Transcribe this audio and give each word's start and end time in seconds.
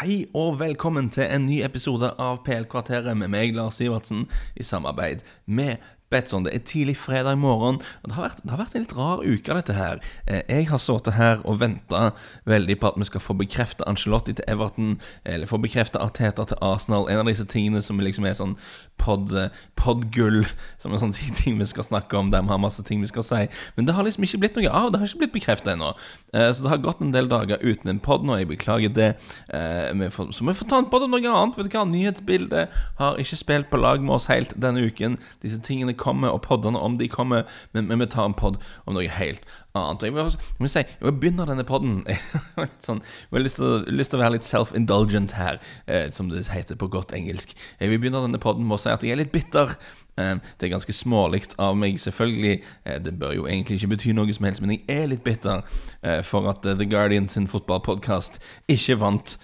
Hei 0.00 0.22
og 0.32 0.54
velkommen 0.62 1.10
til 1.12 1.26
en 1.28 1.42
ny 1.44 1.58
episode 1.60 2.08
av 2.16 2.38
PL-kvarteret 2.46 3.18
med 3.20 3.28
meg, 3.34 3.50
Lars 3.52 3.76
Sivertsen, 3.76 4.22
i 4.56 4.64
samarbeid 4.64 5.20
med 5.44 5.76
Betson. 6.10 6.44
Det 6.44 6.54
er 6.54 6.64
tidlig 6.66 6.96
fredag 6.98 7.38
morgen, 7.38 7.80
det 8.04 8.16
har 8.16 8.28
vært, 8.28 8.42
det 8.42 8.50
har 8.50 8.60
vært 8.60 8.74
en 8.74 8.84
litt 8.84 8.96
rar 8.98 9.22
uke, 9.22 9.54
dette 9.54 9.76
her. 9.76 10.00
Eh, 10.26 10.42
jeg 10.48 10.68
har 10.70 10.82
sittet 10.82 11.14
her 11.14 11.42
og 11.44 11.60
venta 11.62 12.10
veldig 12.50 12.76
på 12.80 12.90
at 12.90 12.98
vi 12.98 13.08
skal 13.08 13.22
få 13.22 13.36
bekrefta 13.38 13.86
Angelotti 13.86 14.34
til 14.38 14.48
Everton, 14.50 14.96
eller 15.24 15.50
få 15.50 15.60
bekrefta 15.62 16.02
Arteta 16.02 16.46
til 16.50 16.58
Arsenal. 16.60 17.06
En 17.10 17.22
av 17.22 17.30
disse 17.30 17.46
tingene 17.46 17.82
som 17.82 18.00
liksom 18.02 18.26
er 18.26 18.34
sånn 18.38 18.56
pod, 19.00 19.32
podgull, 19.78 20.42
som 20.82 20.92
er 20.92 21.02
sånne 21.02 21.36
ting 21.38 21.58
vi 21.60 21.68
skal 21.70 21.86
snakke 21.86 22.18
om, 22.18 22.32
der 22.34 22.42
vi 22.42 22.52
har 22.52 22.60
masse 22.62 22.82
ting 22.86 23.04
vi 23.04 23.10
skal 23.10 23.26
si. 23.26 23.40
Men 23.76 23.86
det 23.88 23.94
har 23.96 24.06
liksom 24.06 24.26
ikke 24.26 24.42
blitt 24.42 24.58
noe 24.58 24.72
av. 24.82 24.90
Det 24.90 25.00
har 25.00 25.08
ikke 25.08 25.22
blitt 25.24 25.36
bekrefta 25.38 25.74
ennå. 25.74 25.92
Eh, 26.34 26.50
så 26.50 26.66
det 26.66 26.72
har 26.74 26.82
gått 26.84 27.02
en 27.04 27.14
del 27.14 27.30
dager 27.30 27.62
uten 27.62 27.94
en 27.94 28.02
pod 28.02 28.26
nå. 28.26 28.40
Jeg 28.40 28.50
beklager 28.50 28.94
det. 28.96 29.10
Eh, 29.54 30.10
så 30.10 30.26
vi 30.46 30.56
får 30.58 30.70
ta 30.70 30.82
en 30.82 30.90
pod 30.90 31.06
om 31.06 31.14
noe 31.14 31.22
annet. 31.22 31.56
Vet 31.58 31.70
du 31.70 31.78
hva, 31.78 31.86
Nyhetsbildet 31.90 32.76
har 32.98 33.22
ikke 33.22 33.40
spilt 33.40 33.70
på 33.70 33.80
lag 33.80 34.02
med 34.02 34.18
oss 34.18 34.28
helt 34.30 34.56
denne 34.60 34.82
uken. 34.84 35.18
Disse 35.44 35.60
tingene 35.64 35.96
kommer, 36.00 36.32
og 36.32 36.42
poddene 36.48 36.80
om 36.80 36.98
de 37.00 37.08
kommer, 37.12 37.48
men, 37.76 37.92
vi 38.00 38.08
tar 38.10 38.30
en 38.30 38.36
podd 38.36 38.60
om 38.86 38.96
noe 38.96 39.10
helt 39.20 39.44
annet. 39.78 40.02
Jeg 40.02 40.14
vil, 40.14 40.30
jeg 40.30 40.58
vil 40.58 40.72
si, 40.72 40.82
jeg 40.82 41.06
vil 41.06 41.16
begynne 41.22 41.46
denne 41.48 41.66
podden 41.66 42.02
sånn, 42.86 43.02
Jeg 43.02 43.36
har 43.36 43.44
lyst 43.44 43.60
til, 43.60 44.18
å 44.18 44.22
være 44.22 44.34
litt 44.36 44.48
self-indulgent 44.48 45.36
her, 45.38 45.60
eh, 45.86 46.08
som 46.12 46.30
det 46.32 46.46
heter 46.50 46.78
på 46.80 46.90
godt 46.90 47.14
engelsk. 47.16 47.54
Jeg 47.80 47.92
vil 47.92 48.02
begynne 48.02 48.24
denne 48.26 48.42
podden 48.42 48.66
med 48.66 48.78
å 48.78 48.82
si 48.82 48.92
at 48.92 49.04
jeg 49.06 49.14
er 49.14 49.22
litt 49.22 49.34
bitter. 49.34 49.76
Eh, 50.20 50.36
det 50.60 50.66
er 50.66 50.74
ganske 50.74 50.92
smålig 50.92 51.42
av 51.58 51.76
meg, 51.76 51.98
selvfølgelig. 52.00 52.62
Eh, 52.84 52.98
det 53.02 53.18
bør 53.18 53.34
jo 53.34 53.46
egentlig 53.46 53.78
ikke 53.78 53.94
bety 53.94 54.14
noe 54.16 54.34
som 54.34 54.46
helst, 54.48 54.62
men 54.62 54.74
jeg 54.74 54.84
er 54.88 55.08
litt 55.10 55.24
bitter 55.24 55.62
eh, 56.02 56.20
for 56.26 56.48
at 56.50 56.64
The 56.64 56.86
Guardian 56.86 57.28
sin 57.28 57.48
fotballpodkast 57.50 58.40
ikke 58.68 58.98
vant 59.00 59.36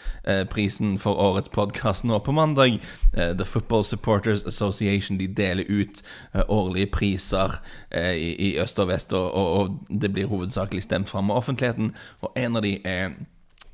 prisen 0.50 0.96
for 0.98 1.14
årets 1.20 1.50
podkast 1.52 2.04
nå 2.04 2.18
på 2.24 2.32
mandag. 2.34 2.80
The 3.12 3.44
Football 3.44 3.84
Supporters 3.84 4.42
Association 4.46 5.18
de 5.18 5.26
deler 5.26 5.68
ut 5.68 6.02
årlige 6.48 6.90
priser 6.90 7.54
i 7.94 8.56
øst 8.60 8.80
og 8.82 8.88
vest, 8.90 9.12
og 9.14 9.76
det 9.88 10.10
blir 10.16 10.32
hovedsakelig 10.32 10.86
stemt 10.88 11.12
fram 11.12 11.30
av 11.30 11.44
offentligheten, 11.44 11.92
og 12.24 12.36
en 12.40 12.58
av 12.58 12.66
de 12.66 12.78
er 12.84 13.16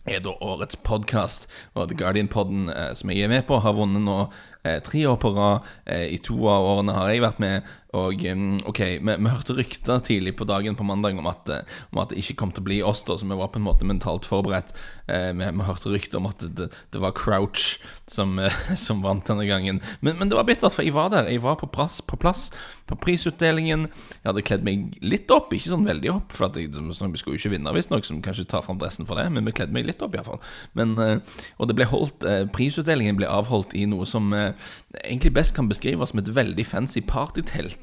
er 0.09 0.23
da 0.23 0.33
årets 0.43 0.79
podkast. 0.83 1.47
Og 1.79 1.91
The 1.91 1.99
Guardian-podden 1.99 2.71
som 2.99 3.13
jeg 3.13 3.23
er 3.23 3.31
med 3.31 3.45
på, 3.47 3.61
har 3.63 3.77
vunnet 3.77 4.03
nå 4.03 4.19
eh, 4.67 4.81
tre 4.83 5.05
år 5.07 5.19
på 5.23 5.31
rad. 5.37 5.69
Eh, 5.87 6.09
I 6.17 6.19
to 6.19 6.41
av 6.51 6.67
årene 6.73 6.97
har 6.97 7.13
jeg 7.13 7.23
vært 7.23 7.43
med. 7.43 7.69
Og 7.93 8.25
ok, 8.71 8.81
vi, 9.05 9.15
vi 9.21 9.31
hørte 9.31 9.55
rykter 9.57 10.01
tidlig 10.01 10.33
på 10.39 10.47
dagen 10.49 10.77
på 10.79 10.85
mandag 10.89 11.19
om 11.21 11.27
at, 11.29 11.49
eh, 11.53 11.81
om 11.93 12.01
at, 12.01 12.09
det 12.13 12.23
ikke 12.23 12.39
kom 12.41 12.53
til 12.55 12.65
å 12.65 12.69
bli 12.71 12.79
oss, 12.89 13.03
da, 13.05 13.19
så 13.21 13.29
vi 13.29 13.37
var 13.37 13.51
på 13.53 13.61
en 13.61 13.67
måte 13.67 13.89
mentalt 13.89 14.25
forberedt. 14.29 14.73
Eh, 15.13 15.29
vi, 15.37 15.45
vi, 15.45 15.67
hørte 15.67 15.93
rykter 15.93 16.23
om 16.23 16.31
at 16.31 16.41
det, 16.57 16.71
det 16.73 17.03
var 17.03 17.13
Crouch 17.19 17.77
som, 18.09 18.39
eh, 18.41 18.57
som, 18.85 19.03
vant 19.05 19.29
denne 19.29 19.45
gangen. 19.49 19.83
Men, 20.01 20.17
men, 20.17 20.33
det 20.33 20.39
var 20.39 20.49
bittert, 20.49 20.73
for 20.73 20.87
jeg 20.87 20.97
var 20.97 21.13
der. 21.13 21.29
Jeg 21.29 21.45
var 21.45 21.59
på 21.61 21.69
plass 21.69 22.01
på, 22.01 22.17
plass, 22.17 22.47
på 22.89 22.97
prisutdelingen. 22.97 23.85
Jeg 24.23 24.31
hadde 24.31 24.47
kledd 24.49 24.65
meg 24.65 24.97
litt 25.05 25.29
opp, 25.35 25.53
ikke 25.53 25.75
sånn 25.75 25.85
veldig 25.89 26.15
opp, 26.15 26.33
for 26.33 26.49
at 26.49 26.57
jeg, 26.57 26.73
sånn, 26.73 27.13
vi 27.13 27.21
skulle 27.21 27.37
jo 27.37 27.43
ikke 27.43 27.53
vinne, 27.59 27.77
visstnok, 27.77 28.09
som 28.09 28.25
kanskje 28.25 28.49
tar 28.49 28.65
fram 28.65 28.81
dressen 28.81 29.09
for 29.09 29.21
det, 29.21 29.29
men 29.37 29.45
vi 29.45 29.53
kledde 29.59 29.77
meg 29.77 29.91
litt 29.91 30.01
opp, 30.01 30.17
iallfall. 30.17 30.41
Eh, 30.81 31.45
og 31.61 31.69
det 31.69 31.77
ble 31.77 31.91
holdt 31.93 32.25
Prisutdelingen 32.57 33.19
ble 33.19 33.29
avholdt 33.29 33.75
i 33.77 33.85
noe 33.91 34.07
som 34.09 34.33
egentlig 34.33 35.33
best 35.37 35.53
kan 35.57 35.69
beskrives 35.69 36.13
som 36.13 36.21
et 36.23 36.33
veldig 36.33 36.65
fancy 36.67 37.03
partytelt. 37.05 37.82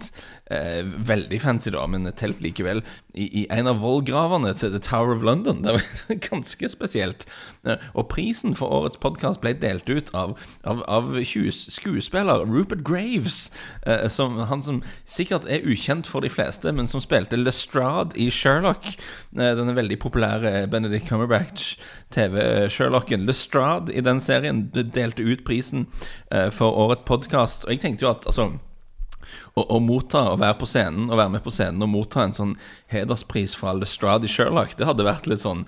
Eh, 0.50 0.82
veldig 0.84 1.38
fancy, 1.44 1.70
da, 1.70 1.84
men 1.86 2.08
et 2.10 2.16
telt 2.18 2.40
likevel. 2.42 2.80
I, 3.14 3.28
I, 3.42 3.44
en 3.54 3.68
av 3.70 3.84
vollgravene 3.84 4.54
til 4.58 4.72
The 4.74 4.80
Tower 4.82 5.14
of 5.14 5.22
London. 5.26 5.62
Det 5.66 5.72
var 5.76 5.84
ganske 6.26 6.70
spesielt. 6.72 7.26
Eh, 7.68 7.78
og 7.94 8.08
prisen 8.10 8.56
for 8.58 8.68
årets 8.80 8.98
podkast 9.02 9.42
ble 9.44 9.54
delt 9.62 9.90
ut 9.90 10.10
av, 10.18 10.30
av, 10.66 10.84
av 10.90 11.24
skuespiller 11.24 12.46
Rupert 12.50 12.84
Graves. 12.88 13.52
Eh, 13.86 14.08
som, 14.10 14.38
han 14.50 14.64
som 14.66 14.84
sikkert 15.06 15.46
er 15.46 15.66
ukjent 15.70 16.08
for 16.10 16.22
de 16.26 16.30
fleste, 16.34 16.72
men 16.74 16.88
som 16.90 17.02
spilte 17.04 17.38
Lestrade 17.38 18.18
i 18.18 18.30
Sherlock. 18.34 18.86
Eh, 19.38 19.54
denne 19.60 19.78
veldig 19.78 20.00
populære 20.02 20.68
Benedict 20.72 21.08
Cumberbatch-TV-Sherlocken. 21.12 23.26
Lestrade 23.30 23.94
i 23.94 24.02
den 24.02 24.20
serien 24.24 24.72
delte 24.74 25.24
ut 25.24 25.44
prisen 25.46 25.86
eh, 26.32 26.50
for 26.50 26.72
årets 26.74 27.06
podkast. 27.06 27.66
Og 27.68 27.72
jeg 27.76 27.82
tenkte 27.86 28.06
jo 28.08 28.12
at 28.16 28.26
altså 28.26 28.50
å, 29.56 29.80
motta, 29.84 30.26
å 30.34 30.40
være 30.40 30.58
på 30.62 30.70
scenen, 30.70 31.10
å 31.12 31.20
være 31.20 31.34
med 31.38 31.44
på 31.46 31.54
scenen 31.54 31.86
og 31.86 31.92
motta 31.94 32.26
en 32.26 32.36
sånn 32.36 32.54
hederspris 32.92 33.56
fra 33.60 33.76
Lestrade 33.78 34.30
i 34.30 34.32
Sherlock, 34.32 34.78
det 34.80 34.88
hadde 34.90 35.08
vært 35.08 35.30
litt 35.30 35.44
sånn 35.44 35.66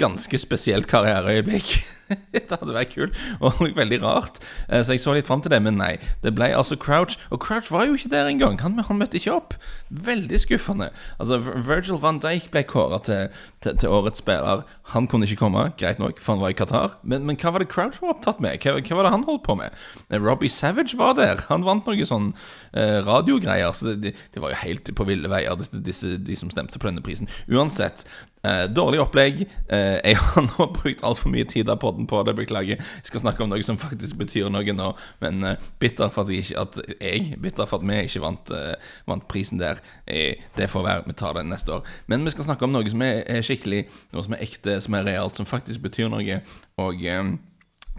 ganske 0.00 0.40
spesielt 0.42 0.88
karriereøyeblikk. 0.90 1.76
det 2.32 2.44
hadde 2.50 2.74
vært 2.74 2.94
kult 2.94 3.18
og 3.40 3.60
veldig 3.80 4.00
rart. 4.02 4.40
Eh, 4.68 4.82
så 4.84 4.94
jeg 4.94 5.02
så 5.04 5.14
litt 5.16 5.28
fram 5.28 5.42
til 5.44 5.52
det, 5.54 5.60
men 5.64 5.78
nei. 5.80 5.94
Det 6.24 6.34
ble 6.36 6.50
altså 6.56 6.76
Crouch. 6.80 7.16
Og 7.30 7.40
Crouch 7.42 7.70
var 7.72 7.86
jo 7.88 7.96
ikke 7.98 8.12
der 8.12 8.28
engang. 8.30 8.58
Han, 8.62 8.78
han 8.78 9.00
møtte 9.00 9.18
ikke 9.20 9.34
opp. 9.34 9.56
Veldig 9.88 10.40
skuffende. 10.42 10.90
Altså, 11.18 11.38
Virgil 11.38 12.00
van 12.02 12.20
Dijk 12.22 12.50
ble 12.54 12.64
kåra 12.68 13.00
til, 13.04 13.32
til, 13.64 13.76
til, 13.80 13.94
årets 13.94 14.22
spiller. 14.22 14.64
Han 14.94 15.08
kunne 15.10 15.28
ikke 15.28 15.40
komme, 15.44 15.66
greit 15.80 16.00
nok, 16.02 16.20
for 16.22 16.34
han 16.34 16.44
var 16.44 16.54
i 16.54 16.58
Qatar. 16.58 16.98
Men, 17.02 17.26
men 17.28 17.38
hva 17.40 17.54
var 17.54 17.64
det 17.64 17.70
Crouch 17.72 18.00
var 18.02 18.16
opptatt 18.16 18.42
med? 18.44 18.58
Hva, 18.62 18.76
hva, 18.80 18.98
var 18.98 19.08
det 19.08 19.14
han 19.16 19.26
holdt 19.28 19.46
på 19.46 19.58
med? 19.60 19.74
Eh, 20.10 20.20
Robbie 20.20 20.52
Savage 20.52 20.98
var 21.00 21.16
der. 21.18 21.46
Han 21.50 21.66
vant 21.66 21.88
noe 21.88 22.08
sånn 22.08 22.32
eh, 22.72 23.00
radiogreier. 23.06 23.72
Så 23.76 23.94
det, 23.94 24.14
det, 24.14 24.42
var 24.42 24.54
jo 24.54 24.62
helt 24.64 24.92
på 24.94 25.08
ville 25.08 25.30
veier, 25.30 25.66
disse, 25.74 26.16
de 26.20 26.38
som 26.38 26.52
stemte 26.52 26.80
på 26.80 26.90
denne 26.90 27.04
prisen. 27.04 27.30
Uansett, 27.50 28.04
Eh, 28.44 28.64
dårlig 28.68 29.00
opplegg. 29.00 29.46
Eh, 29.72 29.98
jeg 30.04 30.18
har 30.20 30.44
nå 30.44 30.66
brukt 30.76 31.04
altfor 31.06 31.32
mye 31.32 31.46
tid 31.48 31.70
av 31.72 31.78
podden 31.80 32.08
på 32.10 32.20
det, 32.28 32.34
beklager. 32.36 32.76
Jeg 32.76 33.08
skal 33.08 33.22
snakke 33.22 33.44
om 33.44 33.48
noe 33.52 33.64
som 33.64 33.78
faktisk 33.80 34.18
betyr 34.20 34.50
noe 34.52 34.76
nå, 34.76 34.90
men 35.24 35.48
eh, 35.48 35.70
bitter 35.80 36.12
for 36.12 36.26
at 36.26 36.34
jeg, 36.34 36.44
ikke, 36.44 36.66
at 36.66 37.00
jeg 37.00 37.38
bitter 37.40 37.70
for 37.70 37.80
at 37.80 37.88
vi 37.88 38.02
ikke 38.04 38.24
vant, 38.26 38.52
eh, 38.52 38.92
vant 39.08 39.24
prisen 39.30 39.62
der. 39.62 39.80
Eh, 40.04 40.44
det 40.58 40.68
får 40.72 40.84
være, 40.84 41.06
vi 41.08 41.16
tar 41.16 41.38
det 41.38 41.46
neste 41.48 41.78
år. 41.78 41.88
Men 42.06 42.28
vi 42.28 42.34
skal 42.36 42.50
snakke 42.50 42.68
om 42.68 42.76
noe 42.76 42.92
som 42.92 43.06
er, 43.06 43.24
er 43.24 43.46
skikkelig, 43.46 43.86
noe 44.12 44.28
som 44.28 44.36
er 44.36 44.44
ekte, 44.44 44.76
som 44.84 45.00
er 45.00 45.08
realt, 45.08 45.40
som 45.40 45.48
faktisk 45.48 45.86
betyr 45.88 46.12
noe. 46.12 46.40
Og 46.84 47.04
eh, 47.08 47.34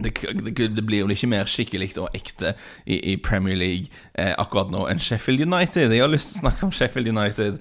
det, 0.04 0.12
det, 0.44 0.76
det, 0.76 0.86
blir 0.86 0.98
jo 0.98 1.08
ikke 1.08 1.30
mer 1.30 1.48
skikkelig 1.48 1.94
og 1.98 2.10
ekte 2.14 2.52
i, 2.84 2.98
i 3.12 3.16
Premier 3.16 3.56
League 3.56 3.88
eh, 4.14 4.34
akkurat 4.38 4.70
nå 4.70 4.84
enn 4.90 5.00
Sheffield 5.00 5.40
United. 5.40 5.92
Jeg 5.92 6.04
har 6.04 6.12
lyst 6.12 6.34
til 6.34 6.40
å 6.40 6.44
snakke 6.44 6.66
om 6.68 6.72
Sheffield 6.74 7.08
United. 7.08 7.56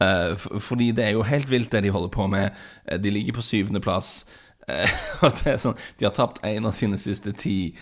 Uh, 0.00 0.60
fordi 0.60 0.92
det 0.96 1.04
er 1.04 1.10
jo 1.10 1.22
helt 1.22 1.50
vilt, 1.50 1.72
det 1.72 1.82
de 1.82 1.90
holder 1.90 2.08
på 2.08 2.26
med. 2.26 2.50
Uh, 2.92 2.98
de 3.02 3.10
ligger 3.10 3.32
på 3.32 3.42
syvendeplass. 3.42 4.26
Uh, 4.68 4.88
og 5.26 5.42
sånn 5.60 5.76
De 6.00 6.06
har 6.08 6.14
tapt 6.16 6.40
én 6.46 6.66
av 6.66 6.72
sine 6.76 6.98
siste 6.98 7.32
ti. 7.36 7.74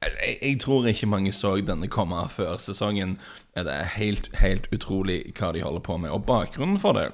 Jeg, 0.00 0.38
jeg, 0.42 0.58
tror 0.60 0.88
ikke 0.88 1.08
mange 1.08 1.32
så 1.32 1.56
denne 1.60 1.88
komme 1.92 2.22
før 2.32 2.56
sesongen. 2.62 3.16
Det 3.56 3.72
er 3.72 3.96
helt, 3.96 4.30
helt 4.40 4.68
utrolig 4.72 5.22
hva 5.36 5.52
de 5.52 5.64
holder 5.64 5.84
på 5.84 5.98
med. 6.00 6.12
Og 6.12 6.24
bakgrunnen 6.28 6.80
for 6.80 6.96
det 6.96 7.10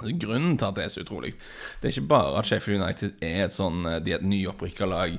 Grunnen 0.00 0.54
til 0.56 0.64
at 0.64 0.76
det 0.78 0.84
er 0.86 0.92
så 0.94 1.02
utrolig, 1.02 1.34
det 1.82 1.90
er 1.90 1.92
ikke 1.92 2.08
bare 2.08 2.38
at 2.40 2.46
Sheffield 2.48 2.80
United 2.80 3.18
er 3.20 3.42
et 3.44 3.52
sånn 3.52 3.82
De 4.00 4.14
er 4.14 4.16
et 4.16 4.24
nyopprykka 4.24 4.88
lag 4.88 5.18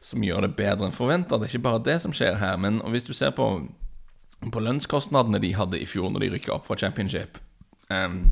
som 0.00 0.24
gjør 0.24 0.46
det 0.46 0.54
bedre 0.56 0.88
enn 0.88 0.96
forventa. 0.96 1.36
Det 1.36 1.50
er 1.50 1.52
ikke 1.52 1.66
bare 1.68 1.82
det 1.84 1.98
som 2.00 2.16
skjer 2.16 2.40
her. 2.40 2.56
Men 2.56 2.80
hvis 2.94 3.04
du 3.04 3.12
ser 3.12 3.34
på, 3.36 3.50
på 4.48 4.62
lønnskostnadene 4.64 5.42
de 5.42 5.52
hadde 5.52 5.78
i 5.78 5.86
fjor 5.86 6.08
når 6.10 6.24
de 6.24 6.30
rykka 6.38 6.56
opp 6.56 6.64
fra 6.64 6.80
championship 6.80 7.36
Um, 7.92 8.22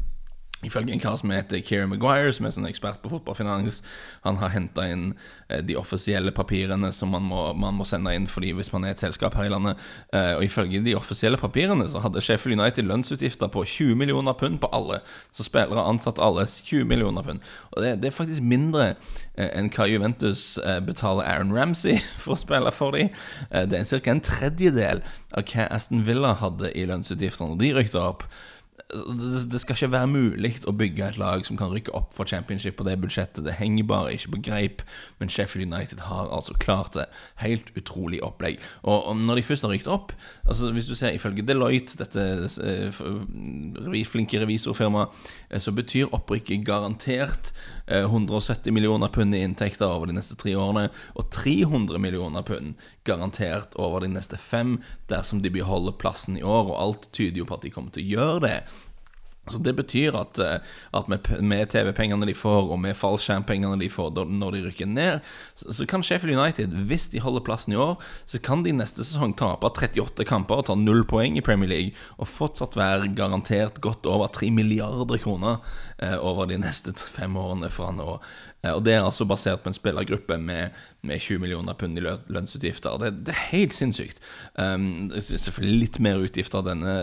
Ifølge 0.61 0.93
en 0.93 1.01
kar 1.01 1.15
som 1.17 1.31
heter 1.33 1.63
Kieran 1.65 1.89
Maguire, 1.89 2.33
som 2.37 2.45
er 2.45 2.53
sånn 2.53 2.69
ekspert 2.69 2.99
på 3.01 3.09
fotballfinans, 3.09 3.79
han 4.27 4.37
har 4.43 4.51
henta 4.53 4.85
inn 4.93 5.07
eh, 5.49 5.63
de 5.65 5.77
offisielle 5.81 6.35
papirene 6.37 6.91
som 6.93 7.15
man 7.15 7.25
må, 7.25 7.47
man 7.57 7.79
må, 7.79 7.87
sende 7.89 8.13
inn 8.13 8.27
fordi 8.29 8.51
hvis 8.59 8.69
man 8.75 8.85
er 8.85 8.93
et 8.93 9.01
selskap 9.01 9.39
her 9.39 9.49
i 9.49 9.53
landet. 9.55 9.81
Eh, 10.13 10.35
og 10.37 10.45
ifølge 10.45 10.83
de 10.85 10.95
offisielle 10.99 11.41
papirene 11.41 11.89
så 11.89 12.03
hadde 12.05 12.21
Sheffield 12.21 12.61
United 12.61 12.91
lønnsutgifter 12.91 13.49
på 13.49 13.65
20 13.65 13.97
millioner 14.03 14.37
pund 14.37 14.61
på 14.61 14.69
alle. 14.77 15.01
Så 15.33 15.49
spillere 15.49 15.87
ansatt 15.95 16.21
alle 16.21 16.45
20 16.45 16.85
millioner 16.93 17.25
pund. 17.25 17.41
Og 17.73 17.81
det, 17.81 17.97
det 18.05 18.13
er 18.13 18.19
faktisk 18.21 18.45
mindre 18.45 18.91
eh, 18.91 19.49
enn 19.49 19.73
hva 19.73 19.89
Juventus 19.89 20.45
betaler 20.85 21.25
Aaron 21.25 21.57
Ramsey 21.57 22.03
for 22.21 22.37
å 22.37 22.43
spille 22.45 22.77
for 22.77 23.01
dem. 23.01 23.09
Det 23.49 23.81
er 23.81 23.89
ca. 23.89 24.13
en 24.13 24.25
tredjedel 24.29 25.05
av 25.33 25.49
hva 25.49 25.71
Aston 25.73 26.05
Villa 26.05 26.37
hadde 26.45 26.77
i 26.77 26.85
lønnsutgifter 26.85 27.49
når 27.49 27.63
de 27.65 27.77
rykte 27.81 28.09
opp 28.13 28.29
det, 29.53 29.61
skal 29.61 29.77
ikke 29.77 29.93
være 29.93 30.11
mulig 30.11 30.53
å 30.67 30.75
bygge 30.77 31.09
et 31.09 31.19
lag 31.21 31.45
som 31.47 31.59
kan 31.59 31.71
rykke 31.73 31.93
opp 31.97 32.13
for 32.17 32.29
championship 32.29 32.77
på 32.79 32.87
det 32.87 32.97
budsjettet. 33.01 33.45
Det 33.47 33.57
henger 33.59 33.87
bare 33.89 34.15
ikke 34.15 34.35
på 34.35 34.43
greip. 34.51 34.83
Men 35.19 35.31
Sheffield 35.31 35.73
United 35.73 36.03
har 36.07 36.31
altså 36.31 36.55
klart 36.59 36.95
det. 36.95 37.07
Helt 37.43 37.71
utrolig 37.77 38.23
opplegg. 38.25 38.61
Og, 38.83 39.07
og 39.07 39.17
når 39.17 39.41
de 39.41 39.47
først 39.47 39.67
har 39.67 39.75
rykt 39.75 39.91
opp 39.91 40.13
altså 40.51 40.71
Hvis 40.73 40.87
du 40.87 40.95
ser 40.95 41.15
ifølge 41.15 41.43
Deloitte, 41.47 41.99
dette, 41.99 42.23
dette 42.43 44.05
flinke 44.11 44.41
revisorfirmaet, 44.41 45.09
eh, 45.51 45.61
så 45.61 45.73
betyr 45.73 46.11
opprykket 46.13 46.65
garantert 46.67 47.53
170 47.91 48.69
eh, 48.71 48.75
millioner 48.75 49.09
pund 49.13 49.35
i 49.35 49.43
inntekter 49.45 49.91
over 49.91 50.11
de 50.11 50.17
neste 50.17 50.37
tre 50.39 50.55
årene, 50.59 50.89
og 51.19 51.31
300 51.35 51.99
millioner 52.03 52.47
pund 52.47 52.77
garantert 53.09 53.75
over 53.81 54.05
de 54.05 54.13
neste 54.15 54.39
fem 54.41 54.79
dersom 55.11 55.43
de 55.43 55.53
beholder 55.53 55.99
plassen 56.01 56.39
i 56.39 56.45
år, 56.45 56.71
og 56.71 56.79
alt 56.81 57.11
tyder 57.17 57.43
jo 57.43 57.49
på 57.49 57.59
at 57.59 57.67
de 57.67 57.75
kommer 57.75 57.95
til 57.95 58.07
å 58.07 58.11
gjøre 58.15 58.47
det. 58.47 58.57
Så 59.51 59.59
Det 59.63 59.75
betyr 59.77 60.17
at, 60.19 60.39
eh, 60.39 60.59
at 60.95 61.09
med, 61.09 61.27
med 61.43 61.71
TV-pengene 61.73 62.27
de 62.27 62.35
får, 62.35 62.71
og 62.71 62.81
med 62.81 62.97
fallskjermpengene 62.99 63.79
de 63.81 63.91
får 63.91 64.13
når 64.31 64.57
de 64.57 64.65
rykker 64.69 64.89
ned, 64.89 65.21
så, 65.55 65.73
så, 65.73 65.87
kan 65.91 66.05
Sheffield 66.07 66.39
United, 66.39 66.75
hvis 66.89 67.09
de 67.13 67.23
holder 67.23 67.45
plassen 67.47 67.75
i 67.75 67.81
år, 67.81 67.99
så 68.31 68.41
kan 68.43 68.65
de 68.67 68.75
neste 68.77 69.05
sesong 69.07 69.35
tape 69.39 69.67
38 69.67 70.27
kamper 70.29 70.63
og 70.63 70.69
ta 70.71 70.77
null 70.79 71.05
poeng 71.09 71.39
i 71.39 71.45
Premier 71.45 71.71
League, 71.71 71.97
og 72.19 72.31
fortsatt 72.31 72.79
være 72.79 73.13
garantert 73.17 73.81
godt 73.85 74.07
over 74.11 74.31
3 74.33 74.51
milliarder 74.55 75.21
kroner 75.21 75.61
eh, 75.99 76.17
over 76.17 76.49
de 76.51 76.61
neste 76.61 76.95
fem 76.95 77.37
årene 77.37 77.71
fra 77.73 77.91
nå. 77.95 78.19
Eh, 78.63 78.73
og 78.73 78.85
Det 78.85 78.95
er 78.95 79.05
altså 79.05 79.25
basert 79.25 79.63
på 79.65 79.71
en 79.71 79.77
spillergruppe 79.77 80.39
med, 80.39 80.77
med 81.03 81.21
20 81.21 81.41
millioner 81.41 81.75
pund 81.75 81.99
i 81.99 82.03
lønnsutgifter. 82.03 82.99
Det, 83.01 83.13
det 83.27 83.35
er 83.35 83.47
helt 83.55 83.75
sinnssykt. 83.75 84.21
Um, 84.55 85.11
selvfølgelig 85.17 85.81
litt 85.81 86.01
mer 86.01 86.21
utgifter 86.21 86.65
denne 86.65 86.97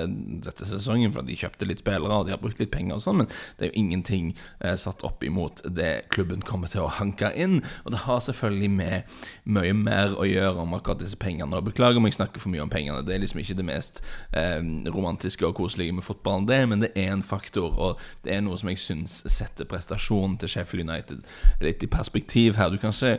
dette 0.44 0.68
sesongen, 0.70 1.14
for 1.14 1.26
de 1.26 1.38
kjøpte 1.38 1.68
litt 1.68 1.82
spillere 1.82 2.22
og 2.22 2.28
de 2.28 2.36
har 2.36 2.42
brukt 2.42 2.60
litt 2.62 2.74
penger, 2.74 2.98
og 2.98 3.04
sånn, 3.04 3.24
men 3.24 3.32
det 3.58 3.68
er 3.68 3.72
jo 3.72 3.82
ingenting 3.82 4.32
uh, 4.64 4.76
satt 4.78 5.04
opp 5.08 5.24
imot 5.26 5.64
det 5.66 6.08
klubben 6.14 6.44
kommer 6.46 6.70
til 6.72 6.86
å 6.86 6.94
hanke 7.00 7.32
inn. 7.36 7.60
Og 7.86 7.94
det 7.96 8.04
har 8.06 8.22
selvfølgelig 8.26 8.72
med 8.78 9.18
mye 9.58 9.74
mer 9.78 10.18
å 10.18 10.28
gjøre 10.28 10.64
om 10.64 10.78
akkurat 10.78 11.02
disse 11.02 11.18
pengene. 11.20 11.58
Og 11.58 11.66
Beklager 11.68 12.00
om 12.00 12.08
jeg 12.08 12.18
snakker 12.18 12.42
for 12.44 12.54
mye 12.54 12.64
om 12.64 12.72
pengene, 12.72 13.04
det 13.06 13.16
er 13.16 13.24
liksom 13.24 13.42
ikke 13.42 13.58
det 13.58 13.68
mest 13.68 14.04
um, 14.32 14.86
romantiske 14.94 15.46
og 15.48 15.58
koselige 15.58 15.96
med 15.98 16.06
fotballen, 16.06 16.48
det, 16.48 16.62
men 16.70 16.86
det 16.86 16.94
er 16.96 17.12
en 17.16 17.26
faktor, 17.26 17.74
og 17.74 18.06
det 18.26 18.36
er 18.36 18.46
noe 18.46 18.58
som 18.60 18.70
jeg 18.72 18.82
syns 18.82 19.20
setter 19.34 19.68
prestasjonen 19.70 20.38
til 20.42 20.52
Sheffield 20.52 20.88
United 20.88 21.26
litt 21.64 21.84
i 21.84 21.92
perspektiv 21.92 22.58
her. 22.58 22.70
Du 22.74 22.78
kan 22.82 22.96
se 22.96 23.18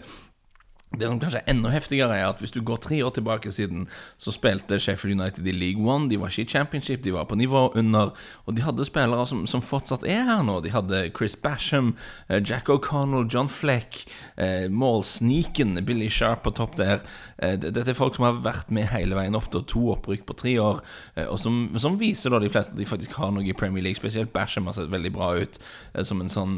det 0.97 1.05
som 1.05 1.19
kanskje 1.21 1.43
er 1.43 1.53
enda 1.53 1.69
heftigere, 1.69 2.17
er 2.17 2.31
at 2.31 2.39
hvis 2.41 2.55
du 2.55 2.63
går 2.65 2.79
tre 2.81 3.03
år 3.05 3.11
tilbake 3.13 3.51
siden, 3.53 3.85
så 4.17 4.33
spilte 4.33 4.79
Sheffield 4.81 5.21
United 5.21 5.45
i 5.45 5.53
League 5.53 5.85
One. 5.85 6.09
De 6.09 6.17
var 6.17 6.33
ikke 6.33 6.47
i 6.47 6.49
Championship, 6.49 7.03
de 7.05 7.13
var 7.13 7.27
på 7.29 7.37
nivå 7.37 7.67
under. 7.77 8.15
Og 8.47 8.57
de 8.57 8.65
hadde 8.65 8.87
spillere 8.89 9.27
som, 9.29 9.43
som 9.47 9.61
fortsatt 9.61 10.07
er 10.09 10.25
her 10.25 10.41
nå. 10.49 10.63
De 10.65 10.73
hadde 10.73 11.03
Chris 11.17 11.37
Basham, 11.37 11.93
eh, 12.29 12.41
Jack 12.41 12.73
O'Connell, 12.73 13.29
John 13.29 13.53
Fleck, 13.53 14.07
eh, 14.41 14.65
målsniken 14.73 15.77
Billy 15.85 16.09
Sharp 16.09 16.47
på 16.47 16.55
topp 16.57 16.81
der. 16.81 17.05
Eh, 17.37 17.59
dette 17.61 17.85
er 17.93 17.99
folk 17.99 18.17
som 18.17 18.25
har 18.25 18.41
vært 18.41 18.73
med 18.73 18.89
hele 18.89 19.19
veien 19.19 19.37
opp 19.37 19.53
til 19.53 19.69
to 19.69 19.85
opprykk 19.93 20.25
på 20.25 20.39
tre 20.41 20.57
år, 20.57 20.81
og 21.29 21.37
som, 21.39 21.61
som, 21.77 22.01
viser 22.01 22.33
da 22.33 22.41
de 22.41 22.49
fleste 22.49 22.73
at 22.73 22.81
de 22.81 22.89
faktisk 22.89 23.13
har 23.21 23.35
noe 23.35 23.45
i 23.45 23.53
Premier 23.53 23.85
League. 23.85 24.01
Spesielt 24.01 24.33
Basham 24.33 24.71
har 24.71 24.79
sett 24.79 24.89
veldig 24.89 25.13
bra 25.13 25.35
ut 25.37 25.61
som 26.07 26.23
en 26.23 26.33
sånn 26.33 26.57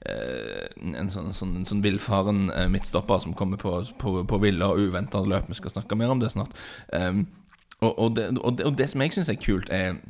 en 0.00 1.10
sånn, 1.12 1.32
sånn, 1.36 1.58
sånn 1.68 1.82
villfaren 1.84 2.46
midtstopper 2.72 3.20
som 3.20 3.34
kommer 3.36 3.60
på, 3.60 3.74
på, 4.00 4.14
på 4.24 4.38
ville 4.40 4.64
og 4.64 4.80
uventa 4.80 5.20
løp. 5.20 5.50
Vi 5.50 5.58
skal 5.58 5.74
snakke 5.74 5.98
mer 5.98 6.14
om 6.14 6.22
det 6.22 6.32
snart. 6.32 6.56
Um, 6.88 7.26
og, 7.80 7.92
og, 7.98 8.16
det, 8.16 8.30
og, 8.38 8.56
det, 8.56 8.66
og, 8.66 8.78
det, 8.78 8.88
som 8.92 9.04
jeg 9.04 9.12
syns 9.16 9.28
er 9.32 9.38
kult, 9.40 9.68
er 9.72 10.00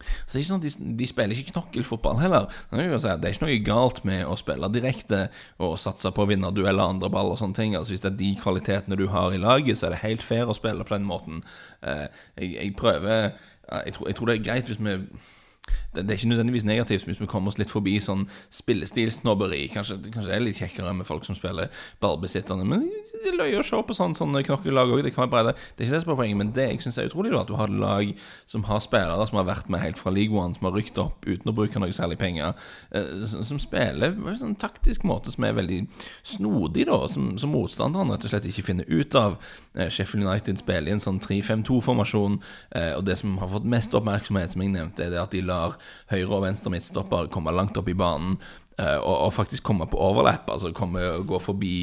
så 0.00 0.32
det 0.32 0.38
er 0.38 0.40
ikke 0.40 0.48
sånn 0.48 0.60
at 0.62 0.64
de, 0.64 0.90
de 0.96 1.06
spiller 1.10 1.40
ikke 1.40 1.52
knokkelfotball 1.52 2.20
heller. 2.22 2.46
Det 2.70 2.84
er 3.02 3.34
ikke 3.34 3.44
noe 3.44 3.56
galt 3.66 3.98
med 4.08 4.22
å 4.24 4.36
spille 4.38 4.70
direkte 4.72 5.26
og 5.60 5.74
satse 5.82 6.12
på 6.14 6.24
å 6.24 6.28
vinne 6.30 6.52
dueller, 6.56 6.94
andre 6.94 7.10
ball 7.12 7.34
og 7.34 7.40
sånne 7.40 7.58
ting. 7.58 7.74
Altså 7.76 7.92
Hvis 7.92 8.04
det 8.06 8.12
er 8.12 8.20
de 8.22 8.30
kvalitetene 8.40 8.96
du 8.96 9.08
har 9.12 9.34
i 9.34 9.42
laget, 9.42 9.76
så 9.76 9.88
er 9.88 9.96
det 9.96 10.04
helt 10.06 10.24
fair 10.24 10.48
å 10.48 10.56
spille 10.56 10.86
på 10.86 10.94
den 10.94 11.08
måten. 11.10 11.42
Uh, 11.84 12.06
jeg, 12.38 12.54
jeg, 12.54 12.72
prøver 12.80 13.34
jeg 13.84 13.94
tror, 13.96 14.08
jeg 14.08 14.16
tror 14.18 14.30
det 14.30 14.38
er 14.38 14.46
greit 14.46 14.72
hvis 14.72 14.80
vi 14.80 14.96
det, 15.94 16.04
det, 16.04 16.10
er 16.10 16.18
ikke 16.18 16.32
nødvendigvis 16.32 16.68
negativt 16.68 17.08
hvis 17.08 17.20
vi 17.20 17.28
kommer 17.30 17.52
oss 17.52 17.58
litt 17.60 17.72
forbi 17.72 17.96
sånn 18.02 18.26
spillestilsnobberi. 18.54 19.64
Kanskje, 19.74 19.98
kanskje 20.08 20.28
det 20.30 20.36
er 20.36 20.44
litt 20.44 20.60
kjekkere 20.60 20.94
med 20.96 21.08
folk 21.08 21.26
som 21.26 21.38
spiller 21.38 21.70
ballbesitterne. 22.02 22.66
Men 22.68 22.86
det 23.24 23.34
løy 23.36 23.58
å 23.58 23.64
se 23.66 23.80
på 23.86 23.96
sånn, 23.96 24.14
sånne 24.18 24.44
knokkelag 24.46 24.94
òg. 24.94 25.02
Det 25.06 25.14
kan 25.14 25.26
være 25.26 25.50
bra. 25.50 25.54
Det 25.54 25.84
er 25.84 25.88
ikke 25.88 25.96
det 25.96 26.02
som 26.04 26.14
er 26.14 26.20
poenget, 26.20 26.40
men 26.40 26.52
det 26.56 26.68
jeg 26.68 26.84
syns 26.84 27.00
er 27.00 27.10
utrolig, 27.10 27.32
da, 27.34 27.42
at 27.44 27.50
du 27.50 27.56
har 27.58 27.72
lag 27.72 28.12
som 28.50 28.64
har 28.68 28.82
spillere 28.84 29.26
som 29.28 29.40
har 29.40 29.48
vært 29.48 29.70
med 29.72 29.82
helt 29.82 30.00
fra 30.00 30.12
League 30.14 30.36
One, 30.36 30.54
som 30.56 30.68
har 30.68 30.76
rykt 30.76 30.98
opp 31.00 31.26
uten 31.26 31.50
å 31.50 31.54
bruke 31.56 31.80
noe 31.80 31.94
særlig 31.94 32.18
penger, 32.20 32.54
eh, 32.96 33.24
som 33.30 33.60
spiller 33.62 34.14
på 34.16 34.30
en 34.32 34.40
sånn 34.40 34.56
taktisk 34.60 35.04
måte 35.08 35.32
som 35.34 35.46
er 35.46 35.56
veldig 35.58 35.80
snodig, 36.26 36.86
da, 36.90 36.98
som, 37.10 37.32
som 37.40 37.52
motstanderen 37.54 38.12
rett 38.12 38.26
og 38.26 38.34
slett 38.34 38.48
ikke 38.50 38.66
finner 38.66 38.88
ut 38.90 39.16
av. 39.18 39.38
Eh, 39.74 39.90
Sheffield 39.92 40.26
United 40.26 40.60
spiller 40.62 40.90
i 40.90 40.96
en 40.96 41.02
sånn 41.02 41.20
3-5-2-formasjon, 41.22 42.40
eh, 42.78 42.92
og 42.96 43.04
det 43.08 43.18
som 43.20 43.38
har 43.42 43.52
fått 43.52 43.68
mest 43.70 43.94
oppmerksomhet, 43.96 44.54
som 44.54 44.64
jeg 44.64 44.74
nevnte, 44.74 45.06
er 45.06 45.14
det 45.14 45.22
at 45.22 45.34
de 45.34 45.44
lar 45.60 45.78
høyre- 46.12 46.40
og 46.40 46.44
venstre 46.48 46.72
midtstopper 46.72 47.30
komme 47.32 47.54
langt 47.54 47.78
opp 47.80 47.92
i 47.92 47.98
banen 47.98 48.38
og, 48.80 49.14
og, 49.14 49.32
faktisk 49.34 49.64
komme 49.66 49.86
på 49.90 49.98
overlapp, 50.00 50.48
altså 50.50 50.72
komme 50.76 51.02
og 51.04 51.26
gå 51.28 51.38
forbi 51.42 51.74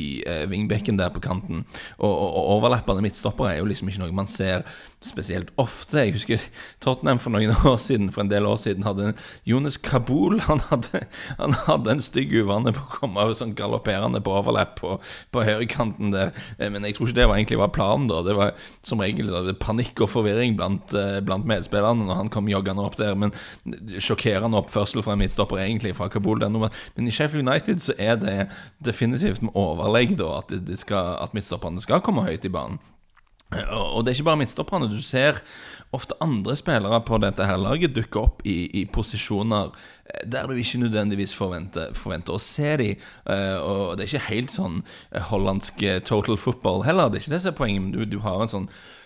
vingbekken 0.50 0.78
wingbacken 0.78 1.00
der 1.00 1.10
på 1.10 1.20
kanten. 1.20 1.66
Og, 1.98 2.10
og, 2.10 2.36
og 2.36 2.44
overlappende 2.58 3.02
midtstoppere 3.02 3.54
er 3.54 3.60
jo 3.60 3.66
liksom 3.66 3.88
ikke 3.90 4.02
noe 4.02 4.16
man 4.16 4.28
ser 4.28 4.64
spesielt 5.04 5.52
ofte. 5.58 6.00
Jeg 6.00 6.14
husker 6.14 6.42
Tottenham 6.82 7.20
for 7.20 7.34
noen 7.34 7.54
år 7.72 7.78
siden, 7.78 8.12
for 8.12 8.24
en 8.24 8.32
del 8.32 8.46
år 8.46 8.56
siden, 8.56 8.84
hadde 8.84 9.14
Jonas 9.46 9.78
Kabul 9.78 10.40
Han 10.48 10.60
hadde, 10.70 11.04
han 11.38 11.54
hadde 11.68 11.92
en 11.92 12.02
stygg 12.02 12.34
uvane 12.34 12.74
på 12.74 12.82
å 12.82 13.00
komme 13.00 13.28
sånn 13.38 13.56
galopperende 13.58 14.22
på 14.24 14.34
overlapp 14.34 14.78
på, 14.80 14.98
på 15.32 15.44
høyrekanten 15.46 16.14
der. 16.14 16.34
Eh, 16.58 16.72
men 16.72 16.86
jeg 16.88 16.98
tror 16.98 17.10
ikke 17.10 17.20
det 17.20 17.28
var 17.30 17.38
egentlig 17.38 17.62
var 17.62 17.74
planen, 17.76 18.08
da. 18.10 18.22
Det 18.26 18.36
var 18.38 18.54
som 18.86 19.02
regel 19.04 19.30
da, 19.32 19.44
panikk 19.62 20.02
og 20.04 20.12
forvirring 20.12 20.58
blant, 20.58 20.96
eh, 20.98 21.20
blant 21.26 21.48
medspillerne 21.50 22.08
når 22.08 22.22
han 22.24 22.32
kom 22.34 22.50
joggende 22.52 22.86
opp 22.86 22.98
der. 23.00 23.16
Men 23.18 23.34
sjokkerende 24.02 24.60
oppførsel 24.60 25.04
fra 25.06 25.16
en 25.16 25.22
midtstopper 25.22 25.62
egentlig 25.62 25.96
fra 25.98 26.10
Kabul. 26.12 26.42
Den, 26.42 26.58
men 26.96 27.08
i 27.08 27.14
Sheffield 27.14 27.48
United 27.48 27.82
så 27.84 27.96
er 27.98 28.20
det 28.22 28.36
definitivt 28.84 29.42
med 29.46 29.56
overlegg 29.58 30.18
da, 30.20 30.38
at, 30.42 30.54
det 30.68 30.80
skal, 30.80 31.18
at 31.24 31.34
midtstopperne 31.38 31.82
skal 31.84 32.04
komme 32.06 32.26
høyt 32.28 32.46
i 32.46 32.54
banen. 32.54 32.80
Og 33.48 34.04
det 34.04 34.12
er 34.12 34.18
ikke 34.18 34.28
bare 34.28 34.40
midtstopperne. 34.42 34.90
Du 34.92 35.00
ser 35.02 35.40
ofte 35.96 36.18
andre 36.20 36.56
spillere 36.60 37.00
på 37.08 37.16
dette 37.24 37.46
her 37.48 37.56
laget 37.56 37.94
dukke 37.96 38.20
opp 38.20 38.42
i, 38.44 38.66
i 38.76 38.84
posisjoner 38.92 39.70
eh, 39.72 40.26
der 40.28 40.50
du 40.50 40.60
ikke 40.60 40.82
nødvendigvis 40.82 41.36
forventer, 41.36 41.94
forventer 41.96 42.36
å 42.36 42.44
se 42.44 42.76
dem. 42.82 43.08
Eh, 43.24 43.56
og 43.56 43.96
det 43.96 44.04
er 44.04 44.12
ikke 44.12 44.34
helt 44.34 44.52
sånn 44.52 44.82
hollandsk 45.32 45.80
total 46.10 46.36
football 46.36 46.84
heller. 46.84 47.08
Det 47.08 47.22
er 47.22 47.28
ikke 47.28 47.36
det 47.38 47.44
som 47.46 47.54
er 47.54 47.60
poenget. 47.62 47.96
Du, 47.96 48.04
du 48.18 48.20
har 48.26 48.44
en 48.44 48.52
sånn 48.52 48.70
Eh, 48.70 48.97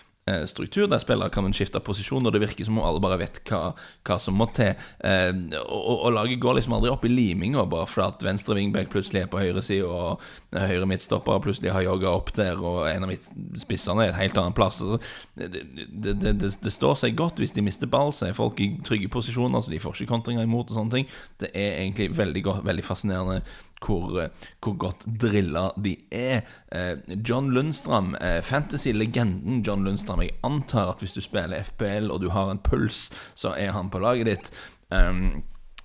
struktur 0.46 0.86
der 0.86 1.00
spillere 1.02 1.32
kan 1.34 1.50
skifte 1.54 1.80
posisjon, 1.82 2.26
og 2.26 2.34
det 2.34 2.42
virker 2.44 2.66
som 2.66 2.76
om 2.78 2.84
alle 2.86 3.00
bare 3.02 3.18
vet 3.18 3.40
hva, 3.48 3.72
hva 4.06 4.18
som 4.22 4.36
må 4.38 4.46
til. 4.54 4.70
Eh, 5.02 5.32
og, 5.64 5.96
og, 5.96 6.12
laget 6.14 6.40
går 6.42 6.60
liksom 6.60 6.76
aldri 6.76 6.92
opp 6.92 7.06
i 7.08 7.10
liminga 7.10 7.64
bare 7.66 7.88
fordi 7.90 8.06
at 8.06 8.26
venstre 8.28 8.54
wingback 8.54 8.92
plutselig 8.92 9.24
er 9.24 9.32
på 9.32 9.40
høyre 9.42 9.64
side, 9.66 9.88
og 9.88 10.22
høyre 10.54 10.86
midtstopper 10.86 11.42
plutselig 11.42 11.74
har 11.74 11.86
jogga 11.88 12.12
opp 12.14 12.30
der, 12.38 12.60
og 12.62 12.86
en 12.90 13.08
av 13.08 13.16
spissene 13.58 14.06
er 14.06 14.12
et 14.12 14.20
helt 14.20 14.38
annet 14.38 14.58
plass. 14.58 14.78
Altså, 14.84 15.00
det, 15.34 15.64
det, 15.90 16.16
det, 16.22 16.52
det, 16.54 16.72
står 16.72 17.02
seg 17.02 17.18
godt 17.18 17.42
hvis 17.42 17.56
de 17.56 17.66
mister 17.66 17.90
ball, 17.90 18.14
så 18.14 18.28
er 18.28 18.38
folk 18.38 18.62
i 18.62 18.70
trygge 18.86 19.10
posisjoner, 19.12 19.58
så 19.58 19.74
de 19.74 19.82
får 19.82 19.98
ikke 19.98 20.14
kontringer 20.14 20.46
imot 20.46 20.70
og 20.70 20.78
sånne 20.78 21.00
ting. 21.00 21.10
Det 21.42 21.50
er 21.50 21.82
egentlig 21.82 22.12
veldig, 22.14 22.46
godt, 22.46 22.66
veldig 22.70 22.86
fascinerende 22.86 23.42
hvor, 23.86 24.20
eh, 24.22 24.28
hvor 24.62 24.76
godt 24.78 25.06
drilla 25.20 25.70
de 25.84 25.96
er. 26.10 26.42
Eh, 26.72 26.98
John 27.28 27.50
Lundstram, 27.50 28.14
eh, 28.20 28.40
fantasy-legenden 28.42 29.62
John 29.66 29.84
Lundstram. 29.84 30.22
Jeg 30.22 30.38
antar 30.44 30.90
at 30.94 30.98
hvis 30.98 31.12
du 31.12 31.20
spiller 31.20 31.62
FPL 31.62 32.10
og 32.10 32.20
du 32.20 32.30
har 32.30 32.50
en 32.50 32.58
puls, 32.58 33.10
så 33.34 33.54
er 33.56 33.72
han 33.72 33.90
på 33.90 33.98
laget 33.98 34.26
ditt. 34.26 34.52
Um, 34.92 35.42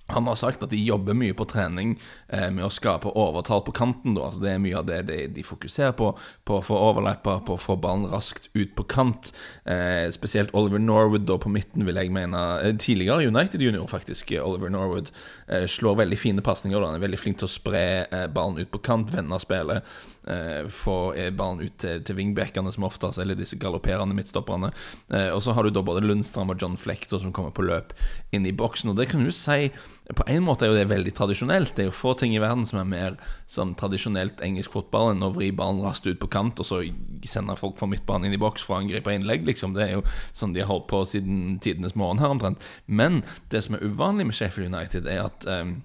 han 0.08 0.26
har 0.26 0.34
sagt 0.40 0.62
at 0.64 0.70
de 0.72 0.80
jobber 0.80 1.16
mye 1.16 1.34
på 1.36 1.44
trening 1.48 1.94
eh, 2.32 2.48
med 2.48 2.64
å 2.64 2.72
skape 2.72 3.10
overtall 3.12 3.60
på 3.66 3.74
kanten. 3.76 4.14
Da. 4.16 4.28
Altså, 4.28 4.40
det 4.40 4.54
er 4.54 4.62
mye 4.62 4.78
av 4.80 4.86
det 4.88 5.02
de, 5.10 5.18
de 5.36 5.44
fokuserer 5.44 5.92
på. 5.98 6.14
På 6.48 6.58
å 6.58 6.64
få 6.64 6.78
overlapper, 6.80 7.42
på 7.44 7.56
å 7.58 7.60
få 7.60 7.76
ballen 7.80 8.08
raskt 8.08 8.48
ut 8.56 8.72
på 8.78 8.86
kant. 8.88 9.32
Eh, 9.68 10.08
spesielt 10.14 10.54
Oliver 10.56 10.80
Norwood 10.80 11.26
da 11.28 11.36
på 11.40 11.52
midten, 11.52 11.84
vil 11.84 12.00
jeg 12.00 12.12
mene. 12.14 12.44
Eh, 12.64 12.76
tidligere 12.80 13.28
United 13.28 13.60
junior, 13.60 13.84
faktisk. 13.90 14.32
Oliver 14.40 14.72
Norwood 14.72 15.12
eh, 15.46 15.66
slår 15.68 16.00
veldig 16.00 16.20
fine 16.20 16.44
pasninger. 16.44 16.80
Han 16.80 16.96
er 16.96 17.04
veldig 17.04 17.20
flink 17.20 17.42
til 17.42 17.50
å 17.50 17.52
spre 17.52 17.84
eh, 18.06 18.24
ballen 18.32 18.62
ut 18.62 18.72
på 18.72 18.80
kant, 18.88 19.12
vende 19.12 19.40
spillet. 19.44 19.84
Eh, 20.28 20.64
få 20.72 20.98
ballen 21.36 21.66
ut 21.68 21.76
til, 21.84 22.00
til 22.00 22.16
wingbackene, 22.16 22.72
som 22.72 22.88
oftest, 22.88 23.20
eller 23.20 23.36
disse 23.36 23.60
galopperende 23.60 24.16
midtstopperne. 24.16 24.72
og 25.34 25.40
så 25.44 25.52
har 25.52 25.64
du 25.64 25.70
da 25.72 25.82
både 25.84 26.04
Lundstrand 26.04 26.52
og 26.52 26.60
John 26.60 26.76
Flekter 26.80 27.20
som 27.20 27.32
kommer 27.32 27.52
på 27.52 27.64
løp 27.64 27.92
inn 28.32 28.48
i 28.48 28.56
boksen. 28.56 28.90
Og 28.92 28.96
det 28.96 29.10
kan 29.12 29.24
du 29.24 29.32
si 29.32 29.68
på 30.16 30.24
en 30.26 30.44
måte 30.44 30.64
er 30.64 30.70
jo 30.72 30.76
det 30.78 30.86
veldig 30.88 31.12
tradisjonelt. 31.12 31.74
Det 31.76 31.84
er 31.84 31.88
jo 31.90 31.96
få 31.96 32.14
ting 32.16 32.32
i 32.32 32.40
verden 32.40 32.64
som 32.68 32.80
er 32.80 32.88
mer 32.88 33.16
sånn 33.50 33.74
tradisjonelt 33.76 34.40
engelsk 34.44 34.72
fotball 34.72 35.12
enn 35.12 35.26
å 35.26 35.32
vri 35.34 35.50
ballen 35.52 35.82
raskt 35.84 36.08
ut 36.08 36.20
på 36.22 36.30
kant, 36.32 36.62
og 36.62 36.68
så 36.68 36.80
sende 37.28 37.56
folk 37.60 37.76
fra 37.76 37.90
midtbanen 37.90 38.28
inn 38.28 38.38
i 38.38 38.40
boks 38.40 38.64
for 38.64 38.78
å 38.78 38.80
angripe 38.80 39.12
innlegg, 39.12 39.44
liksom. 39.48 39.76
Det 39.76 39.84
er 39.84 39.92
jo 39.98 40.06
sånn 40.32 40.54
de 40.56 40.64
har 40.64 40.70
holdt 40.72 40.88
på 40.88 41.02
siden 41.10 41.58
tidenes 41.64 41.96
morgen 41.98 42.22
her, 42.22 42.32
omtrent. 42.32 42.64
Men 42.86 43.20
det 43.52 43.66
som 43.66 43.76
er 43.76 43.84
uvanlig 43.84 44.30
med 44.30 44.38
Sheffield 44.38 44.72
United, 44.72 45.10
er 45.12 45.26
at 45.26 45.44
um, 45.44 45.82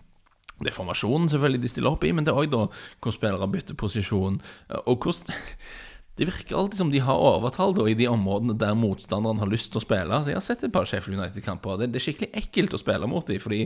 det 0.64 0.72
er 0.72 0.78
formasjonen 0.78 1.28
selvfølgelig 1.34 1.66
de 1.66 1.74
stiller 1.74 1.92
opp 1.92 2.08
i, 2.08 2.14
men 2.16 2.24
det 2.24 2.32
er 2.32 2.40
òg 2.40 2.52
da 2.54 2.68
hvor 3.04 3.16
spillere 3.16 3.50
bytter 3.52 3.76
posisjon. 3.76 4.40
Og 4.86 5.04
hvordan 5.04 5.36
det 6.16 6.28
virker 6.30 6.56
alltid 6.56 6.78
som 6.78 6.92
de 6.94 7.00
har 7.02 7.18
overtall 7.18 7.72
da, 7.74 7.88
i 7.90 7.96
de 7.98 8.06
områdene 8.06 8.54
der 8.62 8.76
motstanderen 8.78 9.40
har 9.42 9.50
lyst 9.50 9.72
til 9.74 9.80
å 9.80 9.84
spille. 9.84 10.20
Så 10.22 10.30
jeg 10.30 10.38
har 10.38 10.46
sett 10.46 10.66
et 10.68 10.74
par 10.74 10.86
Sheffield 10.86 11.18
United-kamper. 11.18 11.80
Det, 11.82 11.88
det, 11.90 11.98
er 11.98 12.06
skikkelig 12.06 12.30
ekkelt 12.38 12.76
å 12.78 12.80
spille 12.82 13.10
mot 13.10 13.26
dem, 13.26 13.42
fordi 13.42 13.64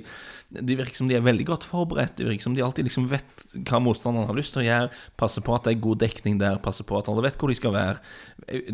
de 0.56 0.78
virker 0.80 0.96
som 0.96 1.12
de 1.12 1.18
er 1.18 1.26
veldig 1.26 1.48
godt 1.50 1.68
forberedt. 1.68 2.16
Det 2.16 2.30
virker 2.30 2.48
som 2.48 2.56
de 2.56 2.64
alltid 2.64 2.88
liksom 2.88 3.10
vet 3.12 3.46
hva 3.68 3.82
motstanderen 3.84 4.32
har 4.32 4.40
lyst 4.40 4.56
til 4.56 4.64
å 4.64 4.68
gjøre, 4.70 4.92
passer 5.20 5.44
på 5.44 5.58
at 5.58 5.68
det 5.68 5.76
er 5.76 5.84
god 5.90 6.04
dekning 6.06 6.40
der, 6.40 6.64
passer 6.64 6.88
på 6.88 7.02
at 7.02 7.12
alle 7.12 7.28
vet 7.28 7.36
hvor 7.36 7.52
de 7.52 7.60
skal 7.60 7.76
være. 7.76 8.00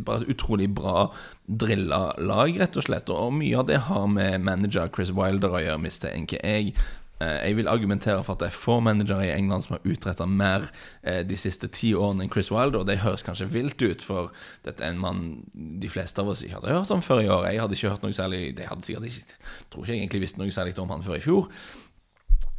Bare 0.06 0.22
et 0.22 0.36
utrolig 0.36 0.70
bra 0.70 1.08
drilla 1.50 2.04
lag, 2.22 2.54
rett 2.62 2.78
og 2.78 2.86
slett. 2.86 3.10
Og 3.10 3.34
mye 3.42 3.58
av 3.58 3.72
det 3.74 3.82
har 3.90 4.06
med 4.06 4.46
manager 4.46 4.94
Chris 4.94 5.10
Wilder 5.18 5.58
å 5.58 5.66
gjøre, 5.66 5.82
mistenker 5.82 6.46
jeg. 6.46 6.78
Eh, 7.22 7.48
jeg 7.48 7.58
vil 7.58 7.68
argumentere 7.68 8.24
for 8.24 8.34
at 8.34 8.42
det 8.42 8.50
er 8.50 8.58
få 8.58 8.80
managere 8.80 9.28
i 9.28 9.34
England 9.36 9.64
som 9.66 9.78
har 9.78 9.86
utretta 9.86 10.26
mer 10.26 10.68
eh, 11.04 11.22
de 11.28 11.38
siste 11.38 11.68
ti 11.68 11.94
årene 11.94 12.26
enn 12.26 12.34
Chris 12.34 12.52
Wilder. 12.52 12.82
Og 12.82 12.90
det 12.90 13.02
høres 13.04 13.26
kanskje 13.26 13.52
vilt 13.54 13.82
ut, 13.82 14.04
for 14.04 14.34
dette 14.66 14.84
er 14.84 14.96
en 14.96 15.02
mann 15.04 15.24
de 15.54 15.92
fleste 15.92 16.22
av 16.22 16.34
oss 16.34 16.44
ikke 16.44 16.60
hadde 16.60 16.76
hørt 16.76 16.92
om 16.92 17.06
før 17.06 17.24
i 17.24 17.30
år. 17.30 17.48
Jeg 17.52 17.64
hadde 17.64 17.80
ikke 17.80 17.94
hørt 17.94 18.04
noe 18.04 18.18
særlig 18.18 18.44
Jeg 18.58 18.70
hadde 18.70 18.86
sikkert 18.86 19.10
ikke 19.10 19.40
Tror 19.72 19.84
ikke 19.84 19.94
jeg 19.94 20.04
egentlig 20.04 20.22
visste 20.28 20.42
noe 20.42 20.54
særlig 20.54 20.78
om 20.80 20.94
han 20.94 21.04
før 21.06 21.20
i 21.20 21.24
fjor. 21.24 21.50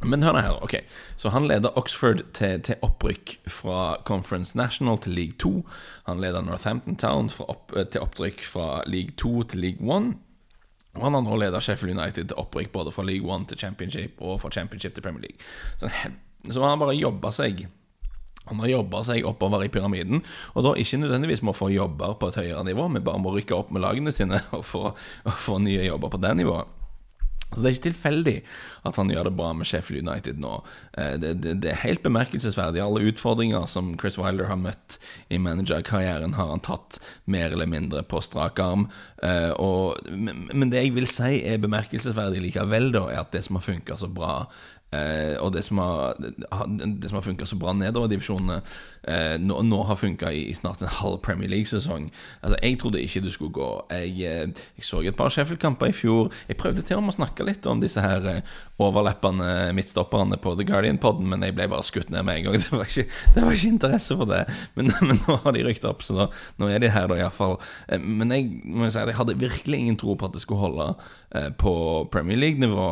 Men 0.05 0.23
hør 0.23 0.37
her, 0.37 0.63
ok 0.63 0.75
Så 1.17 1.29
han 1.29 1.47
leder 1.47 1.77
Oxford 1.79 2.21
til, 2.33 2.59
til, 2.61 2.75
opprykk 2.81 3.37
fra 3.47 3.97
Conference 4.05 4.57
National 4.57 4.97
til 4.97 5.15
League 5.15 5.33
2. 5.39 5.65
Han 6.05 6.21
leder 6.21 6.41
Northampton 6.41 6.95
Town 6.95 7.31
opp, 7.47 7.73
til 7.91 8.01
opprykk 8.01 8.43
fra 8.43 8.83
League 8.87 9.15
2 9.17 9.43
til 9.43 9.59
League 9.59 9.97
1. 9.97 10.13
Og 10.95 11.03
han 11.03 11.17
har 11.17 11.23
nå 11.25 11.39
leda 11.39 11.61
Sheffield 11.63 11.97
United 11.97 12.31
til 12.31 12.39
opprykk 12.39 12.71
både 12.75 12.93
fra 12.95 13.03
League 13.07 13.27
One 13.27 13.47
til 13.49 13.59
Championship 13.59 14.21
og 14.23 14.39
fra 14.41 14.51
Championship 14.55 14.95
til 14.95 15.03
Premier 15.03 15.27
League. 15.27 15.41
Så, 15.75 15.89
så 16.51 16.61
han 16.61 16.71
har 16.71 16.81
bare 16.81 16.95
jobba 16.97 17.33
seg 17.35 17.67
han 18.45 18.59
har 18.61 18.69
jobba 18.69 18.99
seg 19.01 19.25
oppover 19.25 19.63
i 19.65 19.71
pyramiden, 19.73 20.19
og 20.53 20.65
da 20.65 20.75
ikke 20.77 20.99
nødvendigvis 21.01 21.41
med 21.41 21.55
å 21.55 21.57
få 21.57 21.71
jobber 21.73 22.13
på 22.21 22.29
et 22.29 22.35
høyere 22.43 22.61
nivå, 22.67 22.83
men 22.93 23.05
bare 23.05 23.17
må 23.21 23.33
rykke 23.33 23.57
opp 23.57 23.71
med 23.73 23.81
lagene 23.81 24.13
sine 24.13 24.37
og 24.53 24.61
få, 24.67 24.91
og 25.25 25.39
få 25.41 25.57
nye 25.63 25.87
jobber 25.87 26.13
på 26.13 26.21
det 26.21 26.35
nivået. 26.37 26.74
Så 27.55 27.63
Det 27.63 27.69
er 27.69 27.77
ikke 27.77 27.87
tilfeldig 27.89 28.35
at 28.85 28.99
han 28.99 29.09
gjør 29.09 29.29
det 29.29 29.35
bra 29.39 29.51
med 29.57 29.69
Sheffield 29.69 30.03
United 30.05 30.41
nå. 30.43 30.59
Eh, 30.97 31.15
det, 31.21 31.33
det, 31.43 31.55
det 31.63 31.71
er 31.71 31.81
helt 31.85 32.03
bemerkelsesverdig. 32.05 32.83
Alle 32.83 33.07
utfordringer 33.09 33.65
som 33.71 33.95
Chris 34.01 34.19
Wilder 34.19 34.49
har 34.51 34.59
møtt 34.61 34.99
i 35.33 35.39
managerkarrieren, 35.41 36.35
har 36.37 36.51
han 36.51 36.63
tatt 36.65 36.99
mer 37.25 37.55
eller 37.55 37.69
mindre 37.69 38.03
på 38.03 38.21
strak 38.25 38.59
arm. 38.61 38.87
Eh, 39.23 39.51
og, 39.55 39.97
men 40.11 40.69
det 40.71 40.83
jeg 40.83 40.95
vil 40.97 41.09
si 41.09 41.39
er 41.41 41.63
bemerkelsesverdig 41.63 42.43
likevel, 42.49 42.91
da, 42.95 43.07
er 43.09 43.23
at 43.23 43.33
det 43.35 43.45
som 43.47 43.59
har 43.59 43.65
funka 43.65 43.97
så 43.99 44.11
bra 44.11 44.35
Eh, 44.95 45.35
og 45.41 45.53
det 45.55 45.65
som 45.67 45.81
har, 45.81 46.15
det 46.19 47.11
har 47.11 47.25
funka 47.25 47.47
så 47.47 47.57
bra 47.59 47.73
nedover 47.75 48.11
divisjonene, 48.11 48.61
eh, 49.03 49.35
nå, 49.41 49.59
nå, 49.67 49.81
har 49.89 49.99
funka 49.99 50.31
i, 50.31 50.45
i, 50.49 50.55
snart 50.57 50.81
en 50.81 50.93
halv 51.01 51.19
Premier 51.25 51.51
League-sesong. 51.51 52.09
Altså, 52.41 52.59
Jeg 52.61 52.79
trodde 52.79 53.01
ikke 53.01 53.23
du 53.25 53.31
skulle 53.31 53.55
gå. 53.55 53.69
Jeg, 53.91 54.13
eh, 54.23 54.65
jeg 54.77 54.87
så 54.87 55.01
et 55.01 55.17
par 55.17 55.29
Sheffield-kamper 55.29 55.91
i 55.91 55.95
fjor. 55.95 56.31
Jeg 56.47 56.57
prøvde 56.57 56.85
til 56.85 56.99
og 56.99 57.05
med 57.05 57.15
å 57.15 57.19
snakke 57.19 57.47
litt 57.47 57.67
om 57.69 57.81
disse 57.83 58.01
her 58.01 58.25
eh, 58.31 58.55
overlappende 58.81 59.71
midtstopperne 59.75 60.37
på 60.41 60.55
The 60.59 60.67
Guardian-podden, 60.67 61.27
men 61.31 61.43
jeg 61.45 61.55
ble 61.55 61.69
bare 61.71 61.85
skutt 61.87 62.11
ned 62.11 62.25
med 62.27 62.41
en 62.41 62.49
gang. 62.49 62.59
Det 62.65 62.71
var 62.73 62.89
ikke, 62.89 63.05
det 63.35 63.43
var 63.43 63.55
ikke 63.55 63.69
interesse 63.69 64.15
for 64.17 64.29
det. 64.29 64.41
Men, 64.75 64.91
men, 65.07 65.19
nå 65.27 65.37
har 65.43 65.55
de 65.55 65.63
rykt 65.67 65.85
opp, 65.87 66.03
så 66.03 66.17
da, 66.17 66.25
nå 66.59 66.69
er 66.71 66.81
de 66.83 66.91
her, 66.91 67.07
da, 67.11 67.19
iallfall. 67.19 67.59
Eh, 67.87 68.01
men 68.01 68.33
jeg 68.33 68.49
må 68.63 68.89
si 68.89 68.99
at 68.99 69.11
jeg 69.11 69.19
hadde 69.19 69.37
virkelig 69.39 69.79
ingen 69.79 69.99
tro 69.99 70.17
på 70.17 70.27
at 70.27 70.35
det 70.35 70.43
skulle 70.43 70.63
holde 70.63 70.89
på 71.57 72.05
Premier 72.11 72.37
League-nivå. 72.37 72.87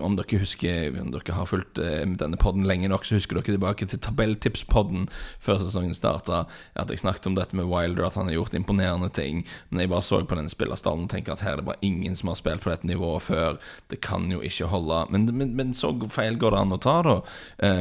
Om 0.00 0.16
dere 0.16 0.38
husker 0.40 1.00
om 1.00 1.10
dere 1.12 1.34
har 1.36 1.48
fulgt 1.48 1.78
eh, 1.82 2.04
denne 2.18 2.38
podden 2.40 2.66
lenge 2.68 2.88
nok, 2.90 3.06
så 3.06 3.18
husker 3.18 3.38
dere 3.38 3.56
tilbake 3.56 3.88
til 3.88 4.00
tabelltipspodden 4.02 5.08
før 5.42 5.60
sesongen 5.62 5.96
starta. 5.96 6.44
At 6.78 6.92
jeg 6.92 7.02
snakket 7.02 7.28
om 7.30 7.36
dette 7.38 7.56
med 7.58 7.68
Wilder, 7.70 8.06
at 8.06 8.18
han 8.18 8.30
har 8.30 8.38
gjort 8.38 8.56
imponerende 8.58 9.10
ting. 9.14 9.44
Men 9.68 9.82
jeg 9.82 9.92
bare 9.92 10.06
så 10.06 10.20
på 10.22 10.38
denne 10.38 10.52
spillerstallen 10.52 11.06
og 11.06 11.12
tenker 11.12 11.34
at 11.34 11.44
her 11.44 11.56
er 11.56 11.62
det 11.62 11.68
bare 11.68 11.82
ingen 11.86 12.16
som 12.18 12.32
har 12.32 12.38
spilt 12.40 12.64
på 12.64 12.72
dette 12.72 12.88
nivået 12.88 13.26
før. 13.26 13.58
Det 13.92 14.00
kan 14.04 14.30
jo 14.32 14.40
ikke 14.44 14.70
holde. 14.72 15.04
Men, 15.10 15.28
men, 15.36 15.54
men 15.58 15.74
så 15.76 15.92
feil 16.12 16.38
går 16.40 16.54
det 16.54 16.62
an 16.62 16.76
å 16.76 16.80
ta, 16.82 16.96
da. 17.06 17.16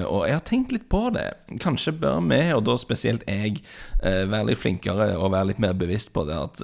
Og 0.07 0.25
jeg 0.27 0.37
har 0.37 0.45
tenkt 0.47 0.73
litt 0.75 0.89
på 0.91 1.07
det. 1.15 1.29
Kanskje 1.63 1.95
bør 2.01 2.21
vi, 2.27 2.41
og 2.55 2.65
da 2.67 2.77
spesielt 2.81 3.25
jeg, 3.27 3.61
være 4.01 4.51
litt 4.51 4.61
flinkere 4.61 5.09
og 5.17 5.31
være 5.33 5.51
litt 5.51 5.61
mer 5.61 5.73
bevisst 5.77 6.11
på 6.13 6.21
det 6.27 6.35
at 6.37 6.59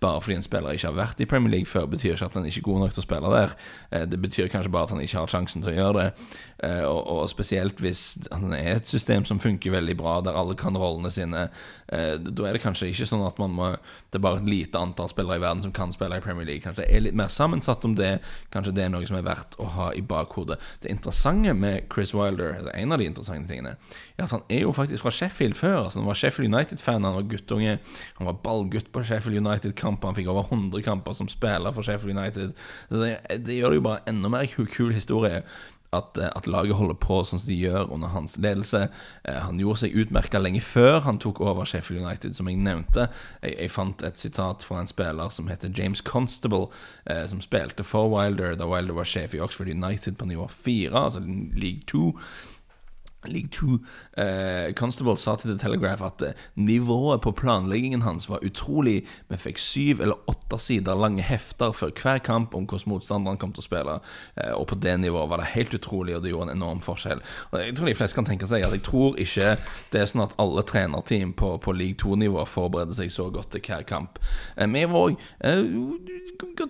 bare 0.00 0.22
fordi 0.24 0.38
en 0.38 0.44
spiller 0.44 0.76
ikke 0.76 0.88
har 0.88 0.96
vært 0.96 1.20
i 1.20 1.26
Premier 1.28 1.52
League 1.52 1.68
før, 1.68 1.88
betyr 1.90 2.14
ikke 2.14 2.30
at 2.30 2.38
han 2.38 2.48
ikke 2.48 2.59
er 2.60 2.68
god 2.68 2.84
nok 2.84 2.94
til 2.94 3.02
å 3.02 3.08
spille 3.08 3.34
der. 3.34 3.56
det 4.10 4.20
betyr 4.22 4.52
kanskje 4.52 4.72
bare 4.72 4.88
at 4.88 4.94
han 4.94 5.02
ikke 5.02 5.24
har 5.24 5.32
sjansen 5.32 5.64
til 5.64 5.72
å 5.72 5.78
gjøre 5.78 5.98
det. 5.98 6.08
Eh, 6.60 6.84
og, 6.84 7.24
spesielt 7.32 7.78
hvis 7.80 8.18
det 8.20 8.58
er 8.58 8.74
et 8.76 8.88
system 8.88 9.24
som 9.24 9.38
funker 9.40 9.72
veldig 9.72 9.94
bra, 9.96 10.18
der 10.24 10.36
alle 10.36 10.56
kan 10.58 10.76
rollene 10.76 11.08
sine. 11.12 11.46
Eh, 11.88 12.18
da 12.20 12.48
er 12.48 12.56
det 12.56 12.60
kanskje 12.60 12.90
ikke 12.90 13.08
sånn 13.08 13.24
at 13.24 13.40
man 13.40 13.54
må 13.56 13.70
Det 14.10 14.18
er 14.18 14.22
bare 14.24 14.40
et 14.40 14.48
lite 14.50 14.78
antall 14.78 15.08
spillere 15.08 15.38
i 15.38 15.42
verden 15.42 15.62
som 15.62 15.72
kan 15.72 15.92
spille 15.94 16.16
i 16.18 16.22
Premier 16.22 16.44
League. 16.44 16.62
Kanskje 16.64 16.82
det 16.82 16.90
er 16.90 17.04
litt 17.04 17.14
mer 17.14 17.30
sammensatt 17.30 17.84
om 17.86 17.94
det. 17.94 18.18
Kanskje 18.50 18.72
det 18.74 18.82
er 18.84 18.90
noe 18.90 19.06
som 19.06 19.16
er 19.16 19.22
verdt 19.22 19.54
å 19.62 19.68
ha 19.76 19.90
i 19.94 20.02
bakhodet. 20.02 20.58
Det 20.82 20.90
interessante 20.90 21.54
med 21.54 21.86
Chris 21.92 22.10
Wilder, 22.12 22.56
altså 22.58 22.74
en 22.74 22.92
av 22.92 22.98
de 22.98 23.06
interessante 23.06 23.52
tingene, 23.52 23.76
er 24.18 24.24
at 24.26 24.34
han 24.34 24.42
er 24.50 24.64
jo 24.64 24.72
faktisk 24.74 25.06
fra 25.06 25.14
Sheffield 25.14 25.54
før. 25.54 25.84
Altså 25.84 26.00
Han 26.00 26.10
var 26.10 26.18
Sheffield 26.18 26.52
United-fan, 26.52 27.06
han 27.06 27.16
var 27.20 27.28
guttunge. 27.30 27.78
Han 28.18 28.26
var 28.26 28.40
ballgutt 28.42 28.90
på 28.90 29.04
Sheffield 29.06 29.38
United-kamp. 29.46 30.04
Han 30.04 30.18
fikk 30.18 30.32
over 30.34 30.50
100 30.50 30.82
kamper 30.82 31.14
som 31.14 31.30
spiller 31.30 31.72
for 31.72 31.86
Sheffield 31.86 32.18
United. 32.18 32.49
Det, 32.90 33.16
det 33.46 33.58
gjør 33.58 33.74
det 33.74 33.80
jo 33.80 33.88
bare 33.90 34.06
enda 34.10 34.32
mer 34.32 34.48
kul 34.70 34.94
historie 34.94 35.44
at, 35.92 36.18
eh, 36.18 36.30
at, 36.36 36.46
laget 36.46 36.76
holder 36.78 36.96
på 37.02 37.20
sånn 37.26 37.40
som 37.42 37.50
de 37.50 37.56
gjør 37.58 37.90
under 37.94 38.12
hans 38.14 38.36
ledelse. 38.38 38.84
Eh, 39.24 39.40
han 39.42 39.58
gjorde 39.60 39.82
seg 39.82 39.96
utmerka 40.04 40.38
lenge 40.38 40.62
før 40.62 41.00
han 41.06 41.18
tok 41.22 41.40
over 41.42 41.66
Sheffield 41.66 42.04
United, 42.04 42.36
som 42.36 42.48
jeg 42.50 42.60
nevnte. 42.62 43.08
Jeg, 43.42 43.56
jeg 43.56 43.74
fant 43.74 44.06
et 44.06 44.20
sitat 44.20 44.66
fra 44.66 44.80
en 44.82 44.90
spiller 44.90 45.34
som 45.34 45.50
heter 45.50 45.74
James 45.74 46.02
Constable, 46.06 46.70
eh, 47.10 47.24
som 47.30 47.42
spilte 47.42 47.86
for 47.86 48.10
Wilder 48.12 48.56
da 48.58 48.70
Wilder 48.70 49.00
var 49.00 49.10
sjef 49.10 49.34
i 49.34 49.42
Oxford 49.42 49.72
United 49.72 50.18
på 50.18 50.30
nivå 50.30 50.46
4, 50.50 50.94
altså 50.94 51.24
League 51.24 51.82
2. 51.90 52.06
League 53.28 53.50
2 53.52 53.78
eh, 54.16 54.72
Constable 54.74 55.16
sa 55.16 55.36
til 55.36 55.52
The 55.52 55.58
Telegraph 55.60 56.02
at 56.04 56.22
eh, 56.22 56.44
nivået 56.54 57.20
på 57.20 57.32
planleggingen 57.36 58.02
hans 58.02 58.28
var 58.30 58.44
utrolig. 58.46 59.04
Vi 59.28 59.36
fikk 59.40 59.60
syv 59.60 60.00
eller 60.00 60.30
åtte 60.30 60.58
sider 60.58 60.98
lange 60.98 61.22
hefter 61.22 61.74
før 61.76 61.92
hver 61.92 62.22
kamp 62.24 62.54
om 62.54 62.66
hvordan 62.68 62.94
motstanderen 62.94 63.40
kom 63.40 63.52
til 63.52 63.64
å 63.64 63.68
spille. 63.68 63.98
Eh, 64.36 64.52
og 64.56 64.66
på 64.72 64.78
det 64.80 64.96
nivået 65.02 65.30
var 65.30 65.42
det 65.42 65.52
helt 65.54 65.74
utrolig, 65.76 66.16
og 66.16 66.24
det 66.24 66.32
gjorde 66.32 66.50
en 66.50 66.56
enorm 66.58 66.80
forskjell. 66.84 67.20
Og 67.50 67.58
Jeg 67.60 67.76
tror 67.76 67.90
de 67.90 67.96
fleste 67.98 68.18
kan 68.18 68.28
tenke 68.28 68.48
seg 68.48 68.64
at 68.64 68.76
jeg 68.76 68.84
tror 68.86 69.18
ikke 69.20 69.56
det 69.92 70.00
er 70.00 70.10
sånn 70.10 70.24
at 70.24 70.36
alle 70.40 70.64
trenerteam 70.66 71.34
på, 71.36 71.56
på 71.62 71.76
League 71.76 72.00
2-nivå 72.00 72.46
forbereder 72.48 72.96
seg 72.96 73.12
så 73.12 73.28
godt 73.30 73.52
til 73.54 73.64
hver 73.66 73.84
kamp. 73.88 74.18
Eh, 74.56 74.66
vi 74.70 74.86
var 74.88 75.10
òg 75.10 75.20
eh, 75.44 75.64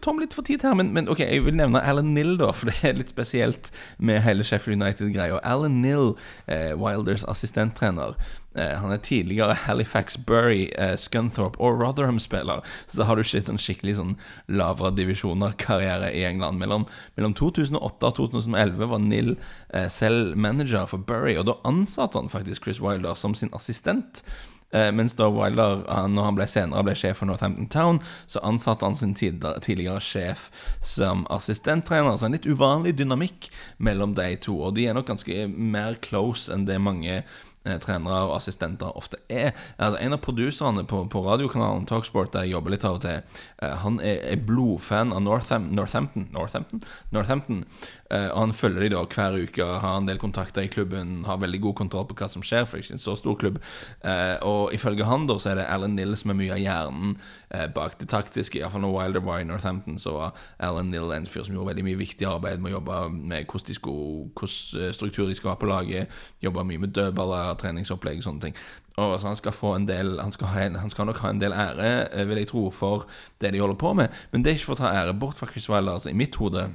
Tom 0.02 0.19
litt 0.19 0.35
for 0.35 0.47
tid 0.47 0.64
her, 0.66 0.75
men, 0.75 0.90
men, 0.95 1.09
ok, 1.11 1.21
jeg 1.23 1.45
vil 1.47 1.54
nevne 1.54 1.83
Alan 1.87 2.11
Nill, 2.14 2.35
da, 2.40 2.50
for 2.57 2.71
det 2.71 2.80
er 2.87 2.97
litt 2.99 3.12
spesielt 3.12 3.71
med 4.02 4.23
hele 4.25 4.42
Sheffield 4.47 4.80
United-greia. 4.80 5.38
Alan 5.47 5.78
Nill 5.83 6.16
Wilders 6.50 7.25
assistenttrener. 7.25 8.16
Eh, 8.54 8.78
han 8.78 8.90
er 8.90 8.97
tidligere 8.97 9.54
Halifax 9.54 10.16
Bury, 10.26 10.71
eh, 10.78 10.97
Scunthorpe 10.97 11.61
og 11.61 11.80
Rotherham-spiller. 11.80 12.64
Så 12.87 12.99
da 12.99 13.04
har 13.04 13.14
du 13.14 13.23
ikke 13.23 13.45
sånn 13.47 13.62
skikkelig 13.62 13.97
sånn 14.00 14.16
lavere 14.49 14.90
divisjoner-karriere 14.97 16.11
i 16.11 16.25
England. 16.26 16.59
Mellom, 16.59 16.87
mellom, 17.16 17.35
2008 17.38 18.11
og 18.11 18.16
2011 18.19 18.90
var 18.90 18.99
Nill 18.99 19.37
eh, 19.73 19.87
selv 19.88 20.37
manager 20.37 20.87
for 20.90 20.99
Bury, 20.99 21.37
og 21.38 21.47
da 21.47 21.61
ansatte 21.64 22.19
han 22.19 22.33
faktisk 22.33 22.66
Chris 22.66 22.80
Wilder 22.83 23.14
som 23.14 23.35
sin 23.38 23.54
assistent. 23.54 24.25
Eh, 24.70 24.92
mens 24.94 25.16
da 25.18 25.26
Wilder, 25.32 25.82
når 26.08 26.28
han 26.28 26.38
ble 26.38 26.46
senere 26.50 26.84
ble 26.86 26.94
sjef 26.98 27.20
for 27.20 27.30
Northampton 27.30 27.68
Town, 27.72 28.00
så 28.30 28.42
ansatte 28.46 28.86
han 28.86 28.98
sin 28.98 29.16
tidligere 29.18 30.00
sjef 30.04 30.48
som 30.80 31.26
assistenttrener. 31.30 32.16
Så 32.16 32.28
en 32.28 32.36
litt 32.38 32.48
uvanlig 32.48 32.94
dynamikk 33.00 33.50
mellom 33.78 34.14
de 34.18 34.34
to. 34.42 34.56
Og 34.60 34.76
de 34.78 34.86
er 34.86 34.98
nok 34.98 35.10
ganske 35.10 35.46
mer 35.50 35.98
close 36.04 36.52
enn 36.52 36.68
det 36.68 36.78
mange 36.82 37.20
eh, 37.20 37.78
trenere 37.82 38.22
og 38.28 38.36
assistenter 38.38 38.94
ofte 38.96 39.18
er. 39.28 39.52
Altså, 39.76 39.98
en 40.00 40.16
av 40.16 40.22
produserne 40.24 40.86
på, 40.86 41.02
på, 41.10 41.24
radiokanalen 41.26 41.88
Talksport, 41.90 42.32
der 42.34 42.46
jeg 42.46 42.54
jobber 42.54 42.76
litt 42.76 42.86
av 42.86 43.00
og 43.00 43.04
til, 43.04 43.40
eh, 43.62 43.76
han 43.84 43.98
er, 44.04 44.22
er 44.32 44.44
blodfan 44.46 45.14
av 45.16 45.24
Northam, 45.26 45.70
Northampton. 45.74 46.30
Northampton? 46.36 46.84
Northampton. 47.10 47.64
Eh, 48.10 48.26
og 48.32 48.40
han 48.40 48.54
følger 48.56 48.82
de 48.82 48.90
da 48.94 49.02
hver 49.06 49.36
uke, 49.38 49.66
har 49.82 49.98
en 49.98 50.08
del 50.08 50.18
kontakter 50.18 50.64
i 50.66 50.70
klubben, 50.72 51.22
har 51.28 51.38
veldig 51.38 51.60
god 51.62 51.76
kontroll 51.78 52.08
på 52.10 52.16
hva 52.18 52.28
som 52.32 52.42
skjer, 52.42 52.66
for 52.66 52.76
det 52.76 52.82
er 52.82 52.88
ikke 52.88 52.98
en 52.98 53.04
så 53.04 53.14
stor 53.18 53.36
klubb. 53.38 53.60
Eh, 54.02 54.36
og 54.46 54.74
ifølge 54.74 55.06
han 55.06 55.28
da 55.30 55.38
så 55.38 55.52
er 55.52 55.60
det 55.60 55.68
Alan 55.70 55.94
Nill 55.94 56.16
som 56.18 56.34
er 56.34 56.40
mye 56.40 56.56
av 56.56 56.62
hjernen 56.62 57.14
eh, 57.54 57.68
bak 57.70 57.98
det 58.00 58.10
taktiske. 58.10 58.58
Iallfall 58.58 58.82
når 58.82 58.96
Wilder 58.96 59.26
var 59.28 59.38
i 59.38 59.46
Northampton, 59.46 60.00
så 60.02 60.16
var 60.16 60.42
Alan 60.58 60.90
Nill 60.90 61.14
en 61.14 61.30
fyr 61.30 61.46
som 61.46 61.54
gjorde 61.54 61.70
veldig 61.70 61.86
mye 61.86 62.02
viktig 62.02 62.26
arbeid 62.26 62.58
med 62.58 62.72
å 62.72 62.76
jobbe 62.80 63.00
med 63.14 63.46
hvordan, 63.46 63.78
skulle, 63.78 64.28
hvordan 64.34 64.98
struktur 64.98 65.30
de 65.30 65.38
skal 65.38 65.54
ha 65.54 65.58
på 65.60 65.70
laget, 65.70 66.20
jobba 66.42 66.66
mye 66.66 66.82
med 66.82 66.94
dødballer, 66.96 67.54
treningsopplegg 67.62 68.24
og 68.24 68.26
sånne 68.26 68.48
ting. 68.48 68.60
Og 69.00 69.14
så 69.20 69.30
han 69.30 69.38
skal 69.38 69.54
få 69.54 69.76
en 69.78 69.86
del 69.88 70.16
han 70.18 70.32
skal, 70.34 70.50
ha, 70.50 70.66
han 70.82 70.90
skal, 70.92 71.06
nok 71.08 71.22
ha 71.22 71.30
en 71.30 71.40
del 71.40 71.54
ære, 71.54 72.26
vil 72.26 72.42
jeg 72.42 72.50
tro, 72.50 72.66
for 72.74 73.06
det 73.40 73.54
de 73.54 73.62
holder 73.62 73.78
på 73.78 73.94
med. 73.96 74.22
Men 74.32 74.42
det 74.42 74.50
er 74.50 74.58
ikke 74.58 74.72
for 74.72 74.80
å 74.80 74.82
ta 74.82 74.94
ære 74.98 75.14
bort 75.14 75.38
fra 75.38 75.48
Chris 75.48 75.70
Wilder. 75.70 75.94
Altså, 75.94 76.10
I 76.10 76.18
mitt 76.18 76.36
hode 76.42 76.66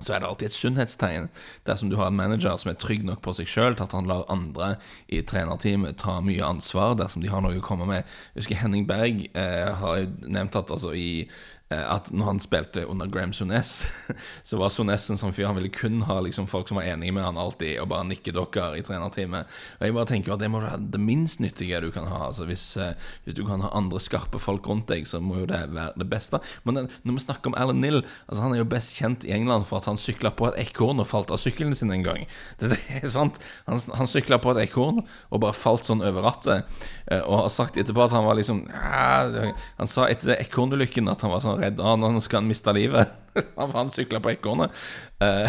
så 0.00 0.12
er 0.12 0.20
det 0.20 0.28
alltid 0.28 0.50
et 0.50 0.56
sunnhetstegn 0.56 1.28
dersom 1.68 1.90
du 1.90 1.96
har 1.96 2.10
en 2.10 2.18
manager 2.18 2.58
som 2.60 2.70
er 2.72 2.78
trygg 2.80 3.04
nok 3.06 3.22
på 3.24 3.32
seg 3.38 3.48
sjøl 3.48 3.76
til 3.76 3.86
at 3.86 3.96
han 3.96 4.08
lar 4.10 4.26
andre 4.32 4.74
i 5.08 5.22
trenerteamet 5.24 5.96
ta 6.02 6.18
mye 6.24 6.44
ansvar 6.44 6.98
dersom 7.00 7.24
de 7.24 7.32
har 7.32 7.44
noe 7.44 7.56
å 7.56 7.64
komme 7.64 7.88
med. 7.88 8.04
Jeg 8.34 8.44
husker 8.44 8.60
Henning 8.60 8.84
Berg 8.88 9.24
eh, 9.32 9.72
har 9.80 10.04
nevnt 10.26 10.58
at 10.60 10.72
altså, 10.74 10.92
i 10.92 11.28
at 11.74 12.12
når 12.14 12.28
han 12.28 12.38
spilte 12.38 12.84
under 12.86 13.08
Graham 13.10 13.32
Sunes, 13.34 13.86
så 14.46 14.58
var 14.60 14.70
Sunes 14.70 15.08
en 15.10 15.18
sånn 15.18 15.32
fyr 15.34 15.48
han 15.48 15.56
ville 15.58 15.72
kun 15.74 16.04
ha 16.06 16.20
liksom 16.22 16.46
folk 16.46 16.68
som 16.70 16.78
var 16.78 16.86
enige 16.86 17.14
med 17.16 17.24
han 17.26 17.40
alltid, 17.40 17.80
og 17.82 17.88
bare 17.90 18.06
nikke 18.06 18.34
dokker 18.36 18.76
i 18.78 18.84
trenerteamet. 18.86 19.50
Og 19.80 19.86
jeg 19.86 19.96
bare 19.96 20.10
tenker 20.12 20.34
at 20.34 20.42
det 20.44 20.50
må 20.52 20.60
være 20.62 20.78
det 20.94 21.00
minst 21.02 21.42
nyttige 21.42 21.80
du 21.82 21.88
kan 21.94 22.06
ha. 22.06 22.28
Altså 22.28 22.46
hvis, 22.46 22.64
eh, 22.78 22.94
hvis, 23.24 23.34
du 23.34 23.42
kan 23.48 23.64
ha 23.64 23.72
andre 23.74 23.98
skarpe 24.02 24.38
folk 24.42 24.68
rundt 24.70 24.86
deg, 24.92 25.08
så 25.10 25.18
må 25.18 25.40
jo 25.40 25.48
det 25.50 25.64
være 25.74 25.98
det 25.98 26.06
beste. 26.10 26.38
Men 26.62 26.86
når 26.86 27.18
vi 27.18 27.24
snakker 27.26 27.50
om 27.50 27.58
Alan 27.58 27.82
Nill, 27.82 28.04
altså 28.28 28.44
han 28.44 28.54
er 28.54 28.62
jo 28.62 28.68
best 28.76 28.94
kjent 29.00 29.26
i 29.26 29.34
England 29.34 29.66
for 29.66 29.80
at 29.80 29.90
han 29.90 29.98
sykla 29.98 30.30
på 30.38 30.52
et 30.52 30.60
ekorn 30.68 31.02
og 31.02 31.10
falt 31.10 31.34
av 31.34 31.42
sykkelen 31.42 31.74
sin 31.74 31.90
en 31.90 32.06
gang. 32.06 32.26
Det, 32.62 32.78
er 33.02 33.10
sant. 33.10 33.38
Han, 33.66 33.82
han 33.98 34.08
sykla 34.10 34.38
på 34.42 34.54
et 34.54 34.62
ekorn 34.68 35.02
og 35.02 35.42
bare 35.42 35.56
falt 35.56 35.86
sånn 35.86 36.04
over 36.04 36.30
rattet, 36.30 36.78
eh, 37.10 37.22
og 37.26 37.42
har 37.42 37.52
sagt 37.52 37.78
etterpå 37.80 38.06
at 38.06 38.14
han 38.14 38.26
var 38.26 38.38
liksom 38.38 38.64
Han 38.70 39.90
sa 39.90 40.06
etter 40.10 40.38
ekornulykken 40.38 41.08
at 41.10 41.22
han 41.24 41.32
var 41.32 41.42
sånn 41.44 41.55
redd 41.60 41.80
når 41.80 42.16
nå 42.16 42.20
skal 42.24 42.42
han 42.42 42.50
miste 42.50 42.72
livet. 42.76 43.12
han 43.76 43.92
sykla 43.92 44.22
på 44.24 44.34
ekornet. 44.36 44.74
Uh, 45.16 45.48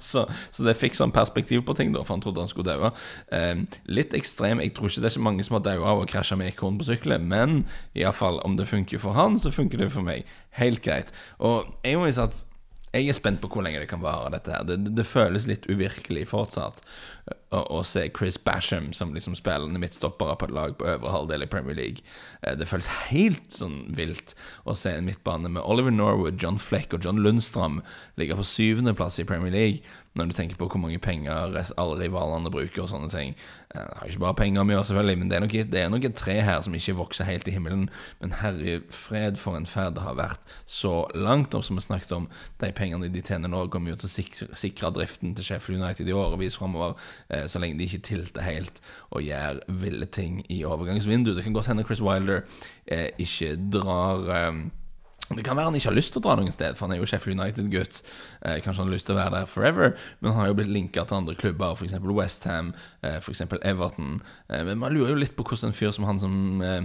så, 0.00 0.22
så, 0.48 0.62
det 0.64 0.72
fikk 0.80 0.94
sånn 0.96 1.10
perspektiv 1.12 1.60
på 1.68 1.74
ting, 1.76 1.90
da, 1.92 2.00
for 2.06 2.14
han 2.14 2.22
trodde 2.24 2.40
han 2.40 2.48
skulle 2.48 2.72
daue. 2.72 2.88
Uh, 3.28 3.60
litt 3.84 4.14
ekstrem. 4.16 4.62
Jeg 4.64 4.72
tror 4.72 4.88
ikke 4.88 5.02
det 5.04 5.10
er 5.10 5.16
så 5.18 5.24
mange 5.26 5.44
som 5.44 5.58
har 5.58 5.66
daua 5.66 5.90
av 5.92 6.00
å 6.00 6.06
krasje 6.08 6.38
med 6.40 6.48
ekorn 6.54 6.78
på 6.80 6.86
sykkelen, 6.88 7.26
men 7.28 7.66
iallfall, 7.92 8.40
om 8.48 8.56
det 8.56 8.64
funker 8.70 9.02
for 9.02 9.12
han, 9.18 9.36
så 9.36 9.52
funker 9.52 9.84
det 9.84 9.90
for 9.92 10.06
meg. 10.06 10.24
Helt 10.56 10.80
greit. 10.86 11.12
Og 11.36 11.68
jeg 11.84 12.00
må 12.00 12.08
si 12.08 12.24
at 12.24 12.46
jeg 12.94 13.10
er 13.10 13.16
spent 13.16 13.40
på 13.42 13.48
hvor 13.50 13.64
lenge 13.66 13.80
det 13.82 13.88
kan 13.90 14.02
vare, 14.02 14.30
dette 14.34 14.52
her. 14.54 14.62
Det, 14.68 14.78
det, 14.94 15.06
føles 15.08 15.48
litt 15.50 15.66
uvirkelig 15.66 16.28
fortsatt 16.30 16.80
å, 17.50 17.60
å, 17.60 17.80
se 17.86 18.06
Chris 18.14 18.38
Basham 18.38 18.92
som 18.94 19.14
liksom 19.16 19.34
spillende 19.38 19.80
midtstoppere 19.82 20.36
på 20.38 20.48
et 20.48 20.54
lag 20.54 20.76
på 20.78 20.86
øvre 20.92 21.14
halvdel 21.14 21.46
i 21.46 21.50
Premier 21.50 21.78
League. 21.78 22.04
Eh, 22.42 22.54
det 22.58 22.68
føles 22.70 22.90
helt 23.10 23.50
sånn 23.54 23.80
vilt 23.98 24.36
å 24.64 24.76
se 24.78 24.94
en 24.94 25.08
midtbane 25.08 25.50
med 25.50 25.66
Oliver 25.66 25.94
Norwood, 25.94 26.38
John 26.42 26.60
Fleck 26.62 26.94
og 26.94 27.06
John 27.06 27.22
Lundstram 27.24 27.82
ligge 28.20 28.38
på 28.38 28.46
syvendeplass 28.46 29.18
i 29.18 29.28
Premier 29.28 29.54
League 29.54 29.82
når 30.14 30.30
du 30.30 30.34
tenker 30.36 30.58
på 30.58 30.68
hvor 30.70 30.78
mange 30.78 31.00
penger 31.02 31.56
alle 31.80 31.96
rivalene 31.98 32.52
bruker 32.52 32.84
og 32.84 32.90
sånne 32.92 33.10
ting. 33.10 33.32
Det 33.74 33.82
er 33.82 34.10
ikke 34.10 34.22
bare 34.22 34.38
penger 34.38 34.62
å 34.62 34.70
gjøre, 34.70 34.86
selvfølgelig, 34.86 35.18
men 35.18 35.30
det 35.30 35.36
er, 35.36 35.88
nok, 35.90 36.04
det 36.04 36.12
tre 36.14 36.36
her 36.46 36.60
som 36.62 36.76
ikke 36.78 36.94
vokser 37.00 37.26
helt 37.26 37.48
i 37.50 37.54
himmelen. 37.56 37.88
Men 38.20 38.36
herre 38.38 38.76
fred 38.94 39.40
for 39.42 39.58
en 39.58 39.66
ferd 39.66 39.96
det 39.96 40.04
har 40.04 40.14
vært 40.18 40.54
så 40.70 41.08
langt, 41.18 41.56
og 41.58 41.64
som 41.66 41.80
vi 41.80 41.82
snakket 41.82 42.14
om, 42.14 42.28
de 42.62 42.70
pengene 42.76 43.10
de 43.10 43.24
tjener 43.26 43.50
nå, 43.50 43.64
kommer 43.74 43.94
jo 43.94 43.98
til 44.04 44.10
å 44.10 44.14
sikre, 44.14 44.48
sikre 44.58 44.92
driften 44.94 45.34
til 45.34 45.48
Sheffield 45.48 45.82
United 45.82 46.06
i 46.06 46.14
årevis 46.14 46.60
framover, 46.60 46.94
eh, 47.34 47.48
så 47.50 47.62
lenge 47.62 47.80
de 47.80 47.90
ikke 47.90 48.06
tilter 48.06 48.46
helt 48.46 48.78
og 49.10 49.26
gjør 49.26 49.64
ville 49.82 50.06
ting 50.06 50.44
i 50.46 50.62
overgangsvinduet. 50.62 51.40
Det 51.40 51.46
kan 51.48 51.58
godt 51.58 51.72
hende 51.72 51.86
Chris 51.88 52.04
Wilder 52.04 52.44
eh, 52.86 53.10
ikke 53.18 53.56
drar 53.74 54.30
eh, 54.30 54.64
det 55.32 55.44
kan 55.44 55.56
være 55.56 55.70
han 55.70 55.76
ikke 55.78 55.88
har 55.88 55.96
lyst 55.96 56.12
til 56.12 56.20
å 56.20 56.24
dra 56.26 56.36
noen 56.36 56.52
sted, 56.52 56.76
for 56.76 56.86
han 56.86 56.94
er 56.96 57.00
jo 57.00 57.08
Sheffield 57.08 57.40
United-gutt. 57.40 58.02
Eh, 58.44 58.58
kanskje 58.60 58.82
han 58.82 58.90
har 58.90 58.94
lyst 58.94 59.08
til 59.08 59.16
å 59.16 59.20
være 59.22 59.38
der 59.38 59.48
forever, 59.48 59.94
men 60.20 60.34
han 60.34 60.40
har 60.42 60.50
jo 60.50 60.58
blitt 60.58 60.72
linka 60.74 61.06
til 61.08 61.22
andre 61.22 61.36
klubber, 61.40 61.72
f.eks. 61.78 61.96
Westham, 62.04 62.74
eh, 63.00 63.16
f.eks. 63.22 63.46
Everton. 63.62 64.18
Eh, 64.50 64.64
men 64.68 64.82
man 64.82 64.92
lurer 64.92 65.14
jo 65.14 65.22
litt 65.22 65.36
på 65.38 65.46
hvordan 65.46 65.72
en 65.72 65.78
fyr 65.78 65.96
som 65.96 66.04
han 66.04 66.20
som 66.20 66.36
eh, 66.60 66.82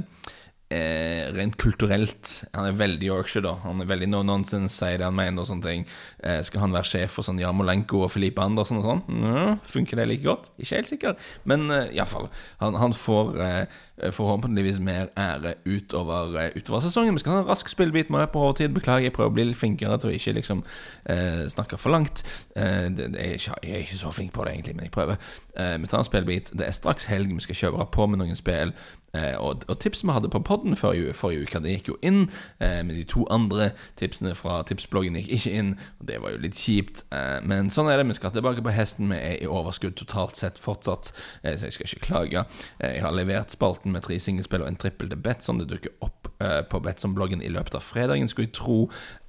eh, 0.70 1.30
rent 1.36 1.58
kulturelt 1.60 2.32
Han 2.54 2.70
er 2.70 2.78
veldig 2.78 3.10
Yorkshire, 3.10 3.44
da. 3.46 3.56
Han 3.66 3.82
er 3.82 3.90
veldig 3.90 4.10
no 4.12 4.22
nonsense, 4.26 4.76
sier 4.78 5.00
det 5.02 5.08
han 5.08 5.18
mener 5.18 5.44
og 5.44 5.50
sånne 5.50 5.66
ting. 5.66 5.86
Eh, 6.24 6.40
skal 6.46 6.64
han 6.66 6.76
være 6.76 6.90
sjef 6.90 7.18
for 7.18 7.28
sånn 7.28 7.42
Jarmolenko 7.42 8.04
og 8.06 8.14
Filipe 8.14 8.44
Andersen 8.44 8.80
og 8.82 8.88
sånn? 8.88 9.04
Mm, 9.10 9.60
funker 9.68 10.00
det 10.00 10.08
like 10.12 10.28
godt? 10.28 10.52
Ikke 10.58 10.80
helt 10.80 10.94
sikker, 10.94 11.30
men 11.50 11.68
eh, 11.74 11.92
iallfall. 11.98 12.30
Han, 12.64 12.78
han 12.80 12.96
får 12.96 13.34
eh, 13.46 13.80
forhåpentligvis 14.12 14.80
mer 14.80 15.08
ære 15.18 15.54
utover, 15.66 16.40
eh, 16.40 16.52
utover 16.56 16.80
sesongen. 16.80 17.14
Vi 17.14 17.20
skal 17.20 17.32
ha 17.32 17.40
en 17.40 17.48
rask 17.48 17.68
spillebit 17.68 18.10
med 18.10 18.28
på 18.28 18.40
overtid. 18.40 18.70
Beklager, 18.70 19.04
jeg 19.04 19.14
prøver 19.14 19.30
å 19.30 19.34
bli 19.34 19.44
litt 19.44 19.58
flinkere 19.58 19.98
til 20.00 20.10
å 20.10 20.14
ikke 20.14 20.34
liksom 20.34 20.64
eh, 21.10 21.48
snakke 21.50 21.78
for 21.78 21.90
langt. 21.90 22.24
Eh, 22.56 22.90
det, 22.90 23.12
det 23.14 23.20
er 23.20 23.34
ikke, 23.34 23.60
jeg 23.64 23.72
er 23.72 23.78
ikke 23.78 23.98
så 23.98 24.12
flink 24.12 24.34
på 24.34 24.46
det, 24.46 24.54
egentlig, 24.54 24.76
men 24.76 24.84
jeg 24.84 24.92
prøver. 24.92 25.16
Eh, 25.58 25.78
vi 25.82 25.88
tar 25.88 25.98
en 25.98 26.04
spillbit. 26.04 26.52
Det 26.54 26.68
er 26.68 26.72
straks 26.72 27.04
helg, 27.04 27.34
vi 27.34 27.42
skal 27.42 27.56
kjøre 27.56 27.92
på 27.92 28.08
med 28.08 28.22
noen 28.22 28.36
spill. 28.36 28.74
Eh, 29.14 29.38
og, 29.42 29.64
og 29.68 29.80
tipset 29.82 30.06
vi 30.06 30.14
hadde 30.14 30.30
på 30.30 30.42
podden 30.46 30.76
forrige, 30.78 31.14
forrige 31.18 31.48
uke, 31.48 31.62
det 31.64 31.74
gikk 31.78 31.88
jo 31.94 31.98
inn. 32.06 32.28
Eh, 32.62 32.80
men 32.86 32.94
de 32.94 33.04
to 33.10 33.26
andre 33.34 33.72
tipsene 33.98 34.36
fra 34.38 34.62
tipsbloggen 34.70 35.18
gikk 35.18 35.32
ikke 35.40 35.54
inn, 35.62 35.72
og 36.00 36.08
det 36.12 36.20
var 36.22 36.36
jo 36.36 36.42
litt 36.44 36.60
kjipt. 36.60 37.04
Eh, 37.16 37.40
men 37.42 37.72
sånn 37.74 37.90
er 37.90 38.00
det. 38.00 38.08
Vi 38.10 38.20
skal 38.20 38.34
tilbake 38.36 38.64
på 38.66 38.74
hesten. 38.74 39.10
Vi 39.10 39.18
er 39.18 39.38
i 39.40 39.50
overskudd 39.50 39.98
totalt 40.00 40.38
sett 40.40 40.62
fortsatt, 40.62 41.12
eh, 41.44 41.58
så 41.58 41.70
jeg 41.70 41.78
skal 41.78 41.90
ikke 41.90 42.06
klage. 42.06 42.46
Eh, 42.80 43.00
jeg 43.00 43.06
har 43.06 43.16
levert 43.16 43.56
spalten 43.56 43.89
med 43.92 44.06
tre 44.06 44.20
singelspill 44.20 44.64
og 44.64 44.72
en 44.72 44.80
trippel 44.80 45.10
til 45.10 45.22
Betson. 45.24 45.60
Det 45.62 45.70
dukker 45.72 45.96
opp 46.06 46.32
uh, 46.44 46.62
på 46.70 46.82
Betson-bloggen 46.86 47.44
i 47.44 47.52
løpet 47.54 47.76
av 47.76 47.86
fredagen, 47.86 48.30
skulle 48.30 48.50
jeg 48.50 48.58
tro. 48.60 48.80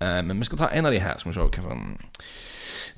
men 0.00 0.38
vi 0.38 0.48
skal 0.48 0.58
ta 0.58 0.70
en 0.72 0.86
av 0.86 0.92
de 0.92 1.00
her. 1.02 1.18
Skal 1.18 1.32
vi 1.32 1.38
se 1.38 1.62
hva 1.62 1.76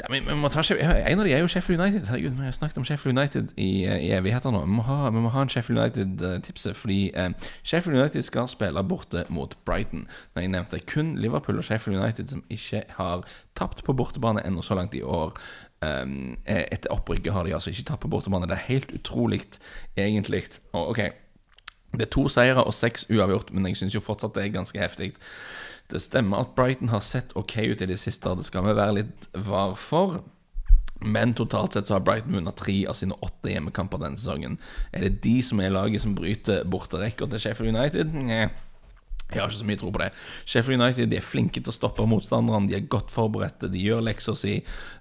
ja, 0.01 0.07
vi 0.11 0.35
må 0.35 0.49
ta, 0.49 0.63
En 1.07 1.19
av 1.19 1.27
de 1.27 1.33
er 1.33 1.43
jo 1.43 1.49
Sheffield 1.49 1.81
United. 1.81 2.07
Herregud, 2.07 2.31
Vi 2.31 2.45
har 2.45 2.53
snakket 2.53 2.79
om 2.79 2.85
Sheffield 2.85 3.19
United 3.19 3.53
i, 3.57 3.85
i 3.85 4.11
evigheter 4.13 4.51
nå. 4.51 4.65
Vi 4.65 4.73
må 4.73 4.83
ha, 4.83 5.11
vi 5.11 5.21
må 5.21 5.29
ha 5.35 5.43
en 5.43 5.49
Sheffield 5.53 5.81
United-tipset. 5.81 6.77
Fordi 6.77 7.11
eh, 7.15 7.31
Sheffield 7.63 7.99
United 7.99 8.23
skal 8.23 8.49
spille 8.49 8.85
borte 8.85 9.25
mot 9.29 9.57
Brighton. 9.65 10.07
Når 10.35 10.43
jeg 10.43 10.55
nevnte 10.55 10.81
kun 10.87 11.17
Liverpool 11.19 11.59
og 11.59 11.65
Sheffield 11.65 12.01
United 12.01 12.29
som 12.29 12.45
ikke 12.51 12.83
har 12.99 13.27
tapt 13.59 13.85
på 13.85 13.93
bortebane 13.93 14.47
ennå 14.47 14.63
så 14.63 14.75
langt 14.75 14.95
i 14.95 15.03
år. 15.03 15.39
Um, 15.83 16.37
etter 16.47 16.93
opprykket 16.95 17.33
har 17.33 17.43
de 17.43 17.55
altså 17.55 17.71
ikke 17.71 17.85
tapt 17.85 18.05
på 18.05 18.09
bortebane. 18.09 18.47
Det 18.47 18.55
er 18.55 18.69
helt 18.69 18.93
utrolig, 18.95 19.43
egentlig. 19.97 20.45
Oh, 20.73 20.91
ok, 20.91 21.01
det 21.93 22.07
er 22.07 22.13
to 22.15 22.27
seire 22.33 22.65
og 22.65 22.75
seks 22.75 23.07
uavgjort, 23.11 23.53
men 23.53 23.69
jeg 23.69 23.83
syns 23.83 23.97
jo 23.97 24.05
fortsatt 24.05 24.35
det 24.37 24.47
er 24.47 24.55
ganske 24.55 24.81
heftig. 24.81 25.13
Det 25.93 26.01
stemmer 26.01 26.41
at 26.41 26.55
Brighton 26.57 26.93
har 26.93 27.03
sett 27.05 27.35
ok 27.37 27.59
ut 27.73 27.83
i 27.85 27.91
det 27.91 27.99
siste, 28.01 28.33
det 28.37 28.47
skal 28.49 28.65
vi 28.65 28.77
være 28.79 29.03
litt 29.03 29.29
var 29.49 29.75
for. 29.77 30.23
Men 31.03 31.35
totalt 31.35 31.75
sett 31.75 31.89
så 31.91 31.99
har 31.99 32.05
Brighton 32.07 32.37
vunnet 32.39 32.57
tre 32.57 32.77
av 32.89 32.97
sine 32.97 33.17
åtte 33.27 33.51
hjemmekamper 33.51 34.01
denne 34.01 34.21
sesongen. 34.21 34.59
Er 34.95 35.05
det 35.05 35.21
de 35.25 35.41
som 35.45 35.61
er 35.61 35.75
laget 35.75 36.05
som 36.05 36.15
bryter 36.17 36.63
borterekker 36.65 37.29
til 37.29 37.43
Sheffield 37.43 37.75
United? 37.75 38.15
Nei. 38.15 38.47
Jeg 39.33 39.41
har 39.41 39.51
ikke 39.51 39.61
så 39.63 39.69
mye 39.69 39.81
tro 39.81 39.93
på 39.93 40.03
det. 40.03 40.11
Sheffield 40.45 40.83
United 40.83 41.11
de 41.13 41.19
er 41.19 41.25
flinke 41.25 41.61
til 41.61 41.73
å 41.73 41.77
stoppe 41.77 42.07
motstanderne. 42.09 42.69
De 42.69 42.77
er 42.77 42.89
godt 42.93 43.13
forberedte, 43.13 43.71
de 43.73 43.81
gjør 43.81 44.05
leksa 44.05 44.35
si. 44.39 44.59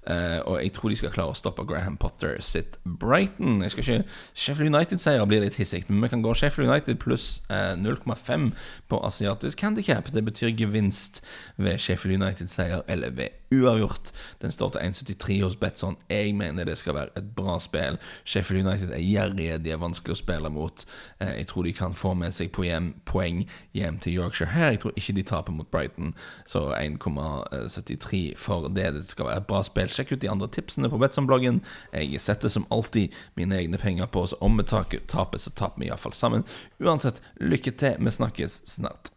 Uh, 0.08 0.40
og 0.48 0.56
jeg 0.62 0.74
tror 0.78 0.94
de 0.94 1.00
skal 1.02 1.14
klare 1.16 1.36
å 1.36 1.38
stoppe 1.38 1.66
Graham 1.68 1.98
Potter 2.02 2.38
sitt 2.46 2.80
Brighton. 2.86 3.60
Jeg 3.66 3.76
skal 3.76 3.86
ikke 3.86 4.00
Sheffield 4.34 4.72
United-seier 4.74 5.28
blir 5.30 5.44
litt 5.44 5.60
hissig, 5.60 5.84
men 5.90 6.06
vi 6.06 6.14
kan 6.14 6.24
gå 6.26 6.34
Sheffield 6.38 6.72
United 6.72 7.02
pluss 7.04 7.42
uh, 7.52 7.74
eh, 7.74 7.76
0,5 7.80 8.52
på 8.92 9.04
asiatisk 9.06 9.68
handikap. 9.68 10.14
Det 10.14 10.26
betyr 10.26 10.56
gevinst 10.56 11.22
ved 11.58 11.82
Sheffield 11.82 12.22
United-seier 12.22 12.88
eller 12.92 13.14
ved 13.20 13.41
uavgjort. 13.52 14.12
Den 14.42 14.52
står 14.52 14.70
til 14.70 14.80
1,73 14.80 15.44
hos 15.44 15.56
Betson. 15.56 15.98
Jeg 16.10 16.36
mener 16.36 16.64
det 16.64 16.78
skal 16.78 16.96
være 16.96 17.18
et 17.18 17.36
bra 17.36 17.60
spill. 17.60 17.98
Sheffield 18.26 18.68
United 18.68 18.94
er 18.94 19.04
gjerrige, 19.04 19.58
de 19.58 19.72
er 19.72 19.82
vanskelig 19.82 20.16
å 20.16 20.22
spille 20.22 20.50
mot. 20.50 20.86
Uh, 21.22 21.32
jeg 21.38 21.48
tror 21.48 21.68
de 21.68 21.74
kan 21.74 21.98
få 21.98 22.14
med 22.14 22.36
seg 22.36 22.52
poeng 22.52 23.44
hjem 23.78 24.00
til 24.00 24.18
Yorkshire 24.20 24.52
her. 24.56 24.72
Jeg 24.76 24.84
tror 24.84 24.98
ikke 24.98 25.18
de 25.20 25.28
taper 25.28 25.56
mot 25.56 25.72
Brighton, 25.72 26.16
så 26.46 26.68
1,73 26.78 28.24
for 28.38 28.68
det. 28.68 28.90
Det 28.96 29.06
skal 29.10 29.30
være 29.30 29.44
et 29.44 29.50
bra 29.52 29.64
spill. 29.68 29.92
Sjekk 29.92 30.16
ut 30.16 30.22
de 30.22 30.32
andre 30.32 30.50
tipsene 30.52 30.90
på 30.90 31.00
Betson-bloggen. 31.02 31.62
Jeg 31.94 32.22
setter 32.22 32.50
som 32.50 32.68
alltid 32.72 33.16
mine 33.36 33.58
egne 33.58 33.78
penger 33.82 34.06
på, 34.12 34.26
så 34.28 34.40
om 34.42 34.58
vi 34.58 34.68
taper, 34.68 35.38
så 35.38 35.54
taper 35.56 35.84
vi 35.84 35.92
iallfall 35.92 36.16
sammen. 36.16 36.48
Uansett, 36.80 37.22
lykke 37.40 37.72
til. 37.72 38.00
Vi 38.00 38.12
snakkes 38.12 38.62
snart. 38.66 39.12